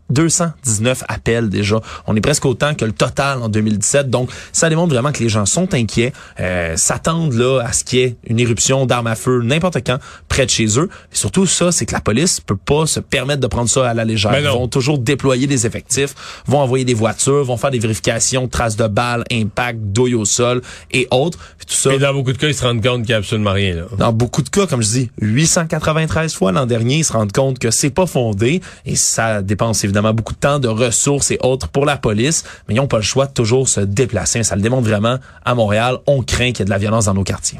219 0.10 1.04
appels 1.08 1.50
déjà. 1.50 1.80
On 2.06 2.16
est 2.16 2.22
presque 2.22 2.46
autant 2.46 2.74
que 2.74 2.86
le 2.86 2.92
total 2.92 3.42
en 3.42 3.50
2017. 3.50 4.10
Donc, 4.10 4.30
ça 4.52 4.70
démontre 4.70 4.94
vraiment 4.94 5.12
que 5.12 5.22
les 5.22 5.30
gens 5.30 5.46
sont 5.46 5.74
inquiets, 5.74 6.14
euh, 6.40 6.76
s'attendent 6.78 7.34
là 7.34 7.62
à 7.62 7.74
ce 7.74 7.84
qu'il 7.84 8.00
y 8.00 8.02
ait 8.04 8.16
une 8.28 8.40
éruption 8.40 8.86
d'armes 8.86 9.08
à 9.08 9.16
feu 9.16 9.42
n'importe 9.44 9.78
quand 9.86 9.98
près 10.30 10.46
de 10.46 10.52
chez 10.52 10.80
eux. 10.80 10.90
Et 11.12 11.16
surtout, 11.16 11.46
ça, 11.46 11.72
c'est 11.72 11.86
que 11.86 11.94
la 11.94 12.02
police 12.02 12.40
peut 12.40 12.58
pas 12.58 12.86
se 12.86 13.00
permettre 13.00 13.42
de 13.42 13.48
prendre 13.48 13.70
ça 13.70 13.90
à 13.90 13.94
la 13.94 14.06
légère. 14.06 14.38
Ils 14.38 14.46
vont 14.46 14.68
toujours 14.68 14.98
déployer 14.98 15.48
des 15.48 15.66
effectifs, 15.66 16.16
vont 16.46 16.60
envoyer 16.60 16.86
des 16.86 16.94
voitures, 16.94 17.44
vont 17.44 17.58
faire 17.58 17.72
des 17.72 17.80
vérifications, 17.80 18.48
traces 18.48 18.76
de 18.76 18.88
balles, 18.88 19.24
impact, 19.32 19.80
douille 19.80 20.16
au 20.16 20.26
sol 20.26 20.62
et 20.92 21.08
autres. 21.12 21.40
Puis 21.58 21.68
tout 21.68 21.74
ça. 21.74 21.94
Et 21.94 22.00
dans 22.00 22.14
beaucoup 22.14 22.34
de 22.34 22.38
cas, 22.38 22.48
ils 22.48 22.56
se 22.56 22.64
rendent 22.64 22.84
compte 22.84 23.02
qu'il 23.02 23.10
n'y 23.10 23.14
a 23.14 23.18
absolument 23.18 23.54
rien. 23.54 23.76
Là. 23.76 23.84
Dans 23.98 24.14
beaucoup 24.14 24.42
de 24.42 24.50
cas, 24.50 24.68
comme 24.68 24.82
je 24.82 24.90
dis, 24.90 25.12
893 25.22 26.34
fois 26.34 26.52
l'an 26.52 26.66
dernier, 26.66 26.98
ils 26.98 27.04
se 27.04 27.14
rendent 27.14 27.32
compte 27.32 27.60
que 27.60 27.72
c'est 27.72 27.90
pas 27.90 28.06
fondé 28.06 28.62
et 28.86 28.96
ça 28.96 29.42
dépense 29.42 29.84
évidemment 29.84 29.97
beaucoup 30.02 30.34
de 30.34 30.40
temps, 30.40 30.60
de 30.60 30.68
ressources 30.68 31.32
et 31.32 31.40
autres 31.42 31.68
pour 31.68 31.86
la 31.86 31.98
police, 31.98 32.44
mais 32.68 32.74
ils 32.74 32.78
n'ont 32.78 32.88
pas 32.88 32.98
le 32.98 33.04
choix 33.04 33.26
de 33.26 33.32
toujours 33.32 33.68
se 33.68 33.82
déplacer. 33.82 34.44
Ça 34.44 34.56
le 34.56 34.62
démontre 34.62 34.88
vraiment 34.88 35.18
à 35.46 35.56
Montréal. 35.56 35.98
On 36.08 36.22
craint 36.22 36.52
qu'il 36.52 36.60
y 36.60 36.62
ait 36.62 36.66
de 36.66 36.70
la 36.70 36.78
violence 36.78 37.06
dans 37.06 37.14
nos 37.14 37.24
quartiers. 37.24 37.60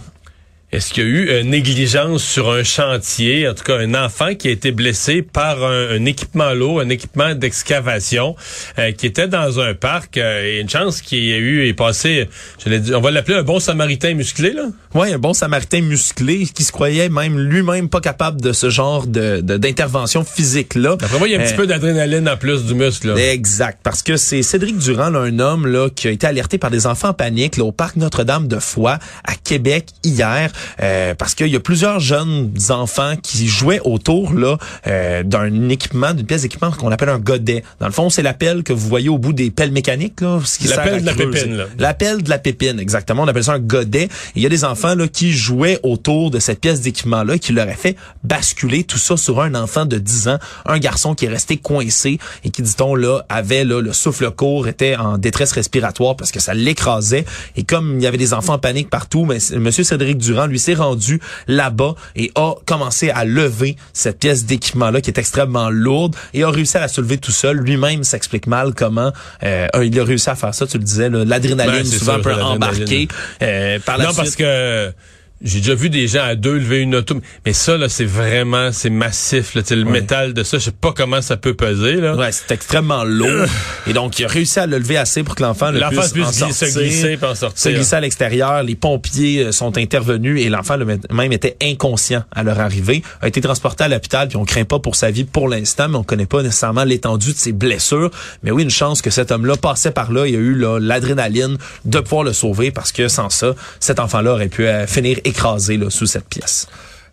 Est-ce 0.74 0.94
qu'il 0.94 1.04
y 1.04 1.08
a 1.08 1.10
eu 1.10 1.30
euh, 1.30 1.44
négligence 1.44 2.22
sur 2.24 2.52
un 2.52 2.62
chantier, 2.62 3.48
en 3.48 3.54
tout 3.54 3.64
cas 3.64 3.78
un 3.78 3.94
enfant 3.96 4.36
qui 4.36 4.50
a 4.50 4.52
été 4.52 4.72
blessé 4.74 5.22
par 5.22 5.64
un, 5.64 5.92
un 5.92 6.04
équipement 6.04 6.52
lourd, 6.54 6.82
un 6.82 6.90
équipement 6.90 7.34
d'excavation 7.36 8.36
euh, 8.78 8.92
qui 8.92 9.06
était 9.06 9.30
dans 9.30 9.62
un 9.62 9.74
parc 9.74 10.18
euh, 10.18 10.44
et 10.44 10.60
une 10.60 10.70
chance 10.70 11.02
qu'il 11.02 11.24
y 11.24 11.32
a 11.34 11.38
eu 11.38 11.66
est 11.68 11.74
passé, 11.74 12.28
je 12.64 12.70
l'ai 12.70 12.80
dit, 12.82 12.94
on 12.94 13.00
va 13.00 13.12
l'appeler 13.12 13.38
un 13.38 13.44
bon 13.44 13.62
samaritain 13.62 14.14
musclé 14.14 14.52
là? 14.52 14.66
Ouais, 14.94 15.14
un 15.14 15.20
bon 15.20 15.32
samaritain 15.34 15.80
musclé 15.80 16.46
qui 16.54 16.64
se 16.66 16.74
croyait 16.74 17.08
même 17.08 17.40
lui-même 17.40 17.88
pas 17.88 18.02
capable 18.02 18.42
de 18.42 18.52
ce 18.52 18.70
genre 18.70 19.08
de 19.08 19.40
d'intervention 19.40 20.26
physique 20.26 20.76
là. 20.76 20.98
Après 21.02 21.18
moi, 21.18 21.30
il 21.30 21.32
y 21.32 21.36
a 21.38 21.40
un 21.40 21.44
petit 21.44 21.54
Euh, 21.54 21.58
peu 21.58 21.68
d'adrénaline 21.68 22.28
en 22.28 22.36
plus 22.36 22.66
du 22.66 22.74
muscle 22.74 23.14
là. 23.14 23.32
Exact, 23.32 23.80
parce 23.84 24.04
que 24.04 24.18
c'est 24.18 24.44
Cédric 24.44 24.78
Durand, 24.78 25.12
là, 25.12 25.20
un 25.20 25.40
homme 25.40 25.66
là 25.66 25.90
qui 25.90 26.10
a 26.10 26.12
été 26.12 26.28
alerté 26.28 26.58
par 26.58 26.72
des 26.72 26.88
enfants 26.88 27.10
en 27.10 27.14
panique 27.14 27.56
là, 27.56 27.64
au 27.64 27.72
parc 27.72 27.96
Notre-Dame 27.96 28.50
de 28.50 28.60
Foix 28.60 29.00
à 29.24 29.36
Québec 29.36 29.86
hier, 30.04 30.52
euh, 30.82 31.14
parce 31.16 31.36
qu'il 31.36 31.48
y 31.48 31.56
a 31.56 31.60
plusieurs 31.60 32.00
jeunes 32.00 32.52
enfants 32.70 33.16
qui 33.22 33.48
jouaient 33.48 33.82
autour 33.84 34.34
là 34.34 34.58
euh, 34.88 35.24
d'un 35.24 35.70
équipement, 35.70 36.14
d'une 36.14 36.26
pièce 36.26 36.44
d'équipement 36.44 36.72
qu'on 36.72 36.92
appelle 36.92 37.10
un 37.10 37.20
godet. 37.20 37.64
Dans 37.80 37.88
le 37.88 37.92
fond, 37.92 38.10
c'est 38.10 38.22
la 38.22 38.34
pelle 38.34 38.64
que 38.64 38.74
vous 38.74 38.88
voyez 38.88 39.10
au 39.10 39.18
bout 39.18 39.34
des 39.34 39.52
pelles 39.52 39.72
mécaniques 39.72 40.22
là, 40.22 40.40
ce 40.44 40.60
qui 40.60 40.68
La 40.68 40.78
pelle 40.80 41.02
de 41.02 41.06
la 41.06 41.14
creuser. 41.14 41.32
pépine, 41.32 41.58
là. 41.58 41.66
La 41.78 41.94
pelle 41.94 42.24
de 42.24 42.30
la 42.30 42.38
pépine, 42.40 42.80
exactement. 42.80 43.24
On 43.24 43.28
appelle 43.28 43.44
ça 43.44 43.54
un 43.54 43.60
godet. 43.60 44.04
Et 44.06 44.10
Il 44.38 44.42
y 44.42 44.46
a 44.46 44.50
des 44.50 44.64
enfants 44.64 44.96
là 44.96 45.08
qui 45.08 45.32
jouaient 45.32 45.80
autour 45.84 46.32
de 46.32 46.40
cette 46.40 46.60
pièce 46.60 46.82
d'équipement 46.82 47.24
là 47.24 47.38
qui 47.38 47.54
leur 47.54 47.68
a 47.68 47.74
fait 47.74 47.96
basculer 48.24 48.84
tout 48.84 48.98
ça 48.98 49.18
sur 49.18 49.42
un 49.42 49.56
enfant 49.56 49.86
de 49.86 49.98
10 49.98 50.28
ans, 50.30 50.40
un 50.66 50.80
garçon 50.80 51.16
qui 51.16 51.26
est 51.26 51.30
resté 51.30 51.58
coincé 51.58 52.20
et 52.44 52.50
qui 52.50 52.62
dit-on 52.62 52.96
là 52.96 53.22
avait 53.30 53.64
là 53.64 53.82
le 53.82 53.94
souffle 53.94 54.30
court, 54.32 54.68
était 54.68 54.96
en 54.96 55.18
détresse 55.18 55.52
respiratoire 55.52 56.16
parce 56.16 56.32
que 56.32 56.40
ça 56.40 56.54
l'écrasait 56.54 57.26
et 57.56 57.64
comme 57.64 57.98
il 57.98 58.04
y 58.04 58.08
avait 58.08 58.18
des 58.18 58.34
enfants 58.34 58.54
en 58.54 58.60
panique 58.60 58.90
partout, 58.90 59.26
mais 59.26 59.38
monsieur 59.60 59.84
Cédric 59.84 60.18
Durand 60.18 60.47
lui 60.48 60.60
s'est 60.60 60.74
rendu 60.74 61.20
là-bas 61.48 61.96
et 62.16 62.32
a 62.36 62.54
commencé 62.66 63.10
à 63.10 63.26
lever 63.26 63.78
cette 63.94 64.20
pièce 64.20 64.46
d'équipement 64.46 64.92
là 64.92 65.02
qui 65.02 65.10
est 65.10 65.20
extrêmement 65.20 65.70
lourde 65.70 66.16
et 66.34 66.44
a 66.44 66.50
réussi 66.50 66.78
à 66.78 66.82
la 66.82 66.88
soulever 66.88 67.18
tout 67.18 67.32
seul. 67.32 67.58
Lui-même 67.58 68.04
s'explique 68.04 68.48
mal 68.48 68.74
comment 68.74 69.12
euh, 69.44 69.68
il 69.84 70.00
a 70.00 70.04
réussi 70.04 70.30
à 70.30 70.36
faire 70.36 70.54
ça, 70.54 70.68
tu 70.68 70.78
le 70.78 70.84
disais 70.84 71.10
l'adrénaline 71.10 71.84
Ben, 71.84 71.86
souvent 71.86 72.14
sûr, 72.14 72.22
peut 72.22 72.34
embarquer 72.34 73.08
euh, 73.42 73.80
par 73.86 73.98
la 73.98 74.06
non, 74.06 74.10
suite. 74.12 74.24
parce 74.24 74.36
que 74.36 74.92
j'ai 75.42 75.60
déjà 75.60 75.76
vu 75.76 75.90
des 75.90 76.08
gens 76.08 76.24
à 76.24 76.36
deux 76.36 76.56
lever 76.58 76.80
une 76.80 76.96
auto, 76.96 77.16
mais 77.46 77.54
ça 77.54 77.78
là, 77.78 77.90
c'est 77.90 78.06
vraiment, 78.06 78.72
c'est 78.72 78.90
massif. 78.90 79.54
Là, 79.56 79.62
le 79.70 79.84
métal 79.86 80.34
de 80.34 80.44
ça, 80.44 80.58
je 80.58 80.66
sais 80.66 80.72
pas 80.72 80.92
comment 80.94 81.22
ça 81.22 81.38
peut 81.38 81.54
peser 81.54 81.96
là. 81.98 82.16
Ouais, 82.16 82.32
c'est 82.32 82.52
extrêmement 82.52 83.04
lourd. 83.04 83.46
et 83.86 83.94
donc, 83.94 84.18
il 84.20 84.26
a 84.26 84.28
réussi 84.28 84.60
à 84.60 84.66
le 84.66 84.78
lever 84.80 84.98
assez 84.98 85.24
pour 85.24 85.36
que 85.36 85.44
l'enfant 85.44 85.72
le 85.72 85.80
L'enfant 85.80 86.02
puisse, 86.02 86.12
puisse 86.14 86.42
en 86.42 86.48
glisser- 86.48 86.66
sortir, 86.72 86.82
glisser 86.84 87.18
puis 87.18 87.26
en 87.28 87.36
sortir. 87.36 87.60
Se 87.60 87.70
glisser 87.70 87.96
à 87.96 88.00
l'extérieur. 88.02 88.64
Les 88.64 88.76
pompiers 88.76 89.44
euh, 89.46 89.52
sont 89.52 89.78
intervenus 89.78 90.42
et 90.42 90.50
l'enfant 90.50 90.76
le- 90.78 90.86
même 91.12 91.32
était 91.32 91.56
inconscient 91.62 92.24
à 92.32 92.44
leur 92.44 92.60
arrivée. 92.60 93.04
A 93.22 93.28
été 93.28 93.40
transporté 93.42 93.84
à 93.84 93.88
l'hôpital 93.88 94.28
puis 94.28 94.38
on 94.38 94.46
craint 94.46 94.66
pas 94.66 94.80
pour 94.80 94.96
sa 94.96 95.12
vie 95.12 95.24
pour 95.24 95.48
l'instant, 95.50 95.88
mais 95.90 95.98
on 95.98 96.04
connaît 96.04 96.26
pas 96.26 96.42
nécessairement 96.42 96.84
l'étendue 96.84 97.34
de 97.34 97.38
ses 97.38 97.52
blessures. 97.52 98.10
Mais 98.44 98.52
oui, 98.52 98.64
une 98.64 98.70
chance 98.72 99.02
que 99.02 99.10
cet 99.12 99.32
homme-là 99.32 99.56
passait 99.58 99.92
par 99.92 100.12
là. 100.12 100.26
Il 100.28 100.36
a 100.36 100.40
eu 100.40 100.56
l'adrénaline 100.80 101.58
de 101.86 102.00
pouvoir 102.00 102.24
le 102.24 102.34
sauver 102.34 102.72
parce 102.72 102.92
que 102.92 103.08
sans 103.08 103.30
ça, 103.30 103.54
cet 103.80 104.00
enfant-là 104.00 104.34
aurait 104.34 104.48
pu 104.50 104.66
euh, 104.68 104.88
finir 104.88 105.20
écrasé 105.28 105.78
là, 105.78 105.90
sous 105.90 106.08
cette 106.08 106.28
pièce. 106.28 106.68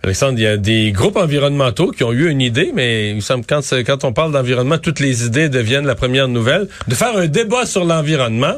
Alexandre, 0.05 0.38
il 0.38 0.43
y 0.43 0.47
a 0.47 0.59
des 0.59 0.93
groupes 0.93 1.17
environnementaux 1.17 1.90
qui 1.90 2.05
ont 2.05 2.12
eu 2.12 2.29
une 2.29 2.43
idée, 2.43 2.73
mais 2.75 3.09
il 3.09 3.17
me 3.17 3.21
semble 3.23 3.47
quand, 3.47 3.62
quand 3.87 4.05
on 4.05 4.12
parle 4.12 4.33
d'environnement, 4.33 4.77
toutes 4.77 5.01
les 5.01 5.25
idées 5.25 5.49
deviennent 5.49 5.87
la 5.87 5.95
première 5.95 6.29
nouvelle, 6.29 6.69
de 6.87 6.95
faire 6.95 7.17
un 7.17 7.27
débat 7.27 7.64
sur 7.64 7.87
l'environnement. 7.87 8.57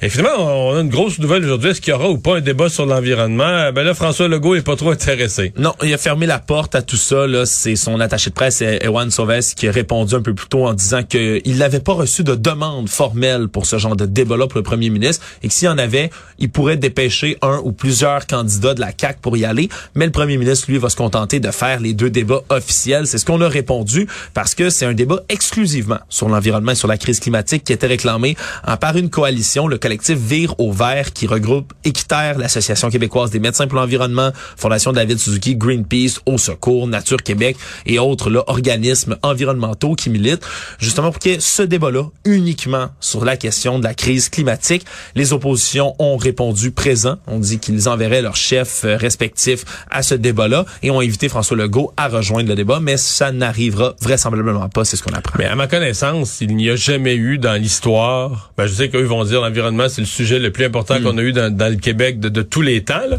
Et 0.00 0.08
finalement, 0.08 0.68
on 0.70 0.74
a 0.74 0.80
une 0.80 0.88
grosse 0.88 1.18
nouvelle 1.18 1.44
aujourd'hui. 1.44 1.72
Est-ce 1.72 1.82
qu'il 1.82 1.90
y 1.90 1.94
aura 1.94 2.08
ou 2.08 2.16
pas 2.16 2.38
un 2.38 2.40
débat 2.40 2.70
sur 2.70 2.86
l'environnement? 2.86 3.70
Ben 3.74 3.82
là, 3.82 3.92
François 3.92 4.26
Legault 4.26 4.54
est 4.54 4.62
pas 4.62 4.76
trop 4.76 4.90
intéressé. 4.90 5.52
Non, 5.58 5.74
il 5.82 5.92
a 5.92 5.98
fermé 5.98 6.24
la 6.24 6.38
porte 6.38 6.74
à 6.74 6.80
tout 6.80 6.96
ça. 6.96 7.26
Là, 7.26 7.44
c'est 7.44 7.76
son 7.76 8.00
attaché 8.00 8.30
de 8.30 8.34
presse, 8.34 8.62
Ewan 8.62 9.10
Sauves, 9.10 9.54
qui 9.54 9.68
a 9.68 9.72
répondu 9.72 10.14
un 10.14 10.22
peu 10.22 10.32
plus 10.32 10.48
tôt 10.48 10.66
en 10.66 10.72
disant 10.72 11.02
qu'il 11.02 11.58
n'avait 11.58 11.80
pas 11.80 11.92
reçu 11.92 12.24
de 12.24 12.34
demande 12.34 12.88
formelle 12.88 13.48
pour 13.48 13.66
ce 13.66 13.76
genre 13.76 13.96
de 13.96 14.06
débat-là 14.06 14.46
pour 14.46 14.56
le 14.56 14.64
premier 14.64 14.88
ministre 14.88 15.22
et 15.42 15.48
que 15.48 15.52
s'il 15.52 15.66
y 15.66 15.70
en 15.70 15.76
avait, 15.76 16.08
il 16.38 16.48
pourrait 16.48 16.78
dépêcher 16.78 17.36
un 17.42 17.60
ou 17.62 17.72
plusieurs 17.72 18.26
candidats 18.26 18.72
de 18.72 18.80
la 18.80 18.92
CAC 18.92 19.18
pour 19.20 19.36
y 19.36 19.44
aller. 19.44 19.68
Mais 19.94 20.06
le 20.06 20.12
premier 20.12 20.38
ministre, 20.38 20.70
lui, 20.70 20.78
va 20.78 20.85
se 20.88 20.96
contenter 20.96 21.40
de 21.40 21.50
faire 21.50 21.80
les 21.80 21.94
deux 21.94 22.10
débats 22.10 22.42
officiels. 22.48 23.06
C'est 23.06 23.18
ce 23.18 23.24
qu'on 23.24 23.40
a 23.40 23.48
répondu 23.48 24.06
parce 24.34 24.54
que 24.54 24.70
c'est 24.70 24.86
un 24.86 24.94
débat 24.94 25.20
exclusivement 25.28 25.98
sur 26.08 26.28
l'environnement 26.28 26.72
et 26.72 26.76
sur 26.76 26.88
la 26.88 26.98
crise 26.98 27.20
climatique 27.20 27.64
qui 27.64 27.72
était 27.72 27.86
réclamé 27.86 28.36
en 28.66 28.76
par 28.76 28.96
une 28.96 29.10
coalition, 29.10 29.66
le 29.66 29.78
collectif 29.78 30.18
Vire 30.18 30.54
au 30.58 30.72
vert, 30.72 31.12
qui 31.12 31.26
regroupe 31.26 31.72
Équiterre, 31.84 32.38
l'Association 32.38 32.90
québécoise 32.90 33.30
des 33.30 33.38
médecins 33.38 33.66
pour 33.66 33.78
l'environnement, 33.78 34.30
Fondation 34.56 34.92
David 34.92 35.18
Suzuki, 35.18 35.56
Greenpeace, 35.56 36.20
Au 36.26 36.38
Secours, 36.38 36.86
Nature 36.86 37.22
Québec 37.22 37.56
et 37.86 37.98
autres 37.98 38.30
là, 38.30 38.42
organismes 38.46 39.16
environnementaux 39.22 39.94
qui 39.94 40.10
militent 40.10 40.44
justement 40.78 41.10
pour 41.10 41.18
qu'il 41.18 41.32
y 41.32 41.34
ait 41.34 41.40
ce 41.40 41.62
débat-là 41.62 42.04
uniquement 42.24 42.88
sur 43.00 43.24
la 43.24 43.36
question 43.36 43.78
de 43.78 43.84
la 43.84 43.94
crise 43.94 44.28
climatique. 44.28 44.84
Les 45.14 45.32
oppositions 45.32 45.94
ont 45.98 46.16
répondu 46.16 46.70
présent. 46.70 47.16
On 47.26 47.38
dit 47.38 47.58
qu'ils 47.58 47.88
enverraient 47.88 48.22
leurs 48.22 48.36
chefs 48.36 48.84
euh, 48.84 48.96
respectifs 48.96 49.64
à 49.90 50.02
ce 50.02 50.14
débat-là 50.14 50.64
et 50.82 50.90
ont 50.90 51.00
invité 51.00 51.28
François 51.28 51.56
Legault 51.56 51.92
à 51.96 52.08
rejoindre 52.08 52.48
le 52.48 52.54
débat, 52.54 52.80
mais 52.80 52.96
ça 52.96 53.32
n'arrivera 53.32 53.94
vraisemblablement 54.00 54.68
pas, 54.68 54.84
c'est 54.84 54.96
ce 54.96 55.02
qu'on 55.02 55.14
apprend. 55.14 55.38
Mais 55.38 55.46
à 55.46 55.54
ma 55.54 55.66
connaissance, 55.66 56.40
il 56.40 56.56
n'y 56.56 56.70
a 56.70 56.76
jamais 56.76 57.16
eu 57.16 57.38
dans 57.38 57.60
l'histoire, 57.60 58.52
ben 58.56 58.66
je 58.66 58.72
sais 58.72 58.88
qu'eux 58.88 59.02
vont 59.02 59.24
dire 59.24 59.40
l'environnement, 59.40 59.88
c'est 59.88 60.00
le 60.00 60.06
sujet 60.06 60.38
le 60.38 60.50
plus 60.50 60.64
important 60.64 61.00
qu'on 61.00 61.18
a 61.18 61.22
eu 61.22 61.32
dans, 61.32 61.54
dans 61.54 61.70
le 61.70 61.76
Québec 61.76 62.20
de, 62.20 62.28
de 62.28 62.42
tous 62.42 62.62
les 62.62 62.84
temps, 62.84 63.06
là. 63.08 63.18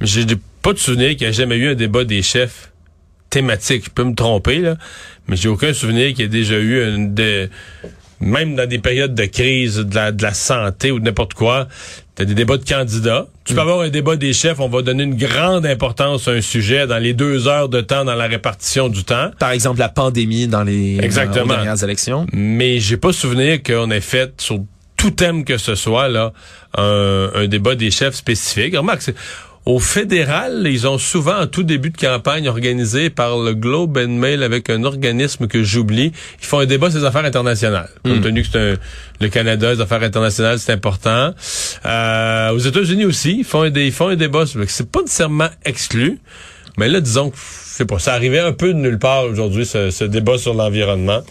mais 0.00 0.06
j'ai 0.06 0.24
pas 0.62 0.72
de 0.72 0.78
souvenir 0.78 1.10
qu'il 1.10 1.26
n'y 1.26 1.26
a 1.26 1.32
jamais 1.32 1.56
eu 1.56 1.70
un 1.70 1.74
débat 1.74 2.04
des 2.04 2.22
chefs 2.22 2.70
thématique. 3.34 3.86
Je 3.86 3.90
peux 3.90 4.04
me 4.04 4.14
tromper, 4.14 4.58
là, 4.58 4.76
mais 5.26 5.34
j'ai 5.34 5.48
aucun 5.48 5.72
souvenir 5.72 6.10
qu'il 6.10 6.20
y 6.20 6.22
ait 6.22 6.28
déjà 6.28 6.56
eu 6.56 6.88
une 6.88 7.14
de 7.14 7.48
même 8.20 8.54
dans 8.54 8.68
des 8.68 8.78
périodes 8.78 9.14
de 9.14 9.24
crise 9.24 9.76
de 9.76 9.94
la, 9.94 10.12
de 10.12 10.22
la 10.22 10.32
santé 10.32 10.90
ou 10.92 11.00
de 11.00 11.04
n'importe 11.04 11.34
quoi, 11.34 11.68
t'as 12.14 12.24
des 12.24 12.34
débats 12.34 12.56
de 12.58 12.64
candidats. 12.64 13.26
Tu 13.44 13.54
peux 13.54 13.60
avoir 13.60 13.80
un 13.80 13.88
débat 13.88 14.16
des 14.16 14.32
chefs, 14.32 14.60
on 14.60 14.68
va 14.68 14.82
donner 14.82 15.02
une 15.04 15.16
grande 15.16 15.66
importance 15.66 16.28
à 16.28 16.32
un 16.32 16.40
sujet 16.40 16.86
dans 16.86 16.98
les 16.98 17.12
deux 17.12 17.46
heures 17.48 17.68
de 17.68 17.80
temps 17.80 18.04
dans 18.04 18.14
la 18.14 18.26
répartition 18.26 18.88
du 18.88 19.04
temps. 19.04 19.30
Par 19.38 19.50
exemple, 19.50 19.80
la 19.80 19.88
pandémie 19.88 20.46
dans 20.46 20.62
les 20.62 20.98
Exactement. 21.02 21.54
dernières 21.54 21.82
élections. 21.82 22.26
Mais 22.32 22.78
j'ai 22.80 22.96
pas 22.96 23.12
souvenir 23.12 23.62
qu'on 23.62 23.90
ait 23.90 24.00
fait 24.00 24.40
sur 24.40 24.60
tout 24.96 25.10
thème 25.10 25.44
que 25.44 25.58
ce 25.58 25.74
soit 25.74 26.08
là 26.08 26.32
un, 26.78 27.30
un 27.34 27.46
débat 27.46 27.74
des 27.74 27.90
chefs 27.90 28.14
spécifiques. 28.14 28.76
Remarque, 28.76 29.02
c'est- 29.02 29.16
au 29.66 29.78
fédéral, 29.78 30.62
ils 30.66 30.86
ont 30.86 30.98
souvent, 30.98 31.38
en 31.40 31.46
tout 31.46 31.62
début 31.62 31.88
de 31.90 31.96
campagne, 31.96 32.48
organisé 32.48 33.08
par 33.08 33.38
le 33.38 33.54
Globe 33.54 33.96
and 33.96 34.08
Mail 34.10 34.42
avec 34.42 34.68
un 34.68 34.84
organisme 34.84 35.46
que 35.46 35.62
j'oublie, 35.62 36.12
ils 36.40 36.46
font 36.46 36.58
un 36.58 36.66
débat 36.66 36.90
sur 36.90 37.00
les 37.00 37.06
affaires 37.06 37.24
internationales. 37.24 37.88
Compte 38.04 38.20
tenu 38.22 38.42
que 38.42 38.48
c'est 38.52 38.58
un- 38.58 38.76
le 39.20 39.28
Canada, 39.28 39.72
les 39.72 39.80
affaires 39.80 40.02
internationales, 40.02 40.58
c'est 40.58 40.72
important. 40.72 41.32
Euh, 41.86 42.50
aux 42.50 42.58
États-Unis 42.58 43.06
aussi, 43.06 43.36
ils 43.38 43.44
font 43.44 43.62
un, 43.62 43.70
ils 43.70 43.92
font 43.92 44.08
un 44.08 44.16
débat. 44.16 44.44
C'est 44.66 44.90
pas 44.90 45.00
nécessairement 45.00 45.48
exclu, 45.64 46.18
mais 46.76 46.88
là, 46.88 47.00
disons 47.00 47.30
que, 47.30 47.36
je 47.36 47.76
sais 47.78 47.84
pas, 47.86 47.98
ça 47.98 48.12
arrivait 48.12 48.40
un 48.40 48.52
peu 48.52 48.68
de 48.68 48.78
nulle 48.78 48.98
part 48.98 49.24
aujourd'hui, 49.24 49.64
ce, 49.64 49.90
ce 49.90 50.04
débat 50.04 50.36
sur 50.36 50.52
l'environnement. 50.52 51.22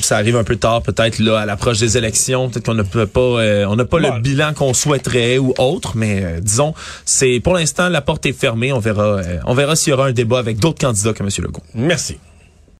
Ça 0.00 0.16
arrive 0.16 0.36
un 0.36 0.44
peu 0.44 0.56
tard, 0.56 0.82
peut-être 0.82 1.18
là 1.18 1.40
à 1.40 1.46
l'approche 1.46 1.78
des 1.78 1.96
élections, 1.98 2.48
peut-être 2.48 2.66
qu'on 2.66 2.74
n'a 2.74 2.84
pas, 2.84 3.20
euh, 3.20 3.66
on 3.68 3.76
n'a 3.76 3.84
pas 3.84 4.00
Bon. 4.00 4.14
le 4.14 4.20
bilan 4.20 4.52
qu'on 4.54 4.74
souhaiterait 4.74 5.38
ou 5.38 5.54
autre, 5.58 5.92
mais 5.96 6.22
euh, 6.24 6.40
disons, 6.40 6.74
c'est 7.04 7.40
pour 7.40 7.54
l'instant 7.54 7.88
la 7.88 8.00
porte 8.00 8.24
est 8.26 8.32
fermée. 8.32 8.72
On 8.72 8.78
verra, 8.78 9.02
euh, 9.18 9.38
on 9.46 9.54
verra 9.54 9.76
s'il 9.76 9.90
y 9.90 9.94
aura 9.94 10.06
un 10.06 10.12
débat 10.12 10.38
avec 10.38 10.58
d'autres 10.58 10.80
candidats 10.80 11.12
que 11.12 11.22
M. 11.22 11.28
Legault. 11.38 11.62
Merci. 11.74 12.18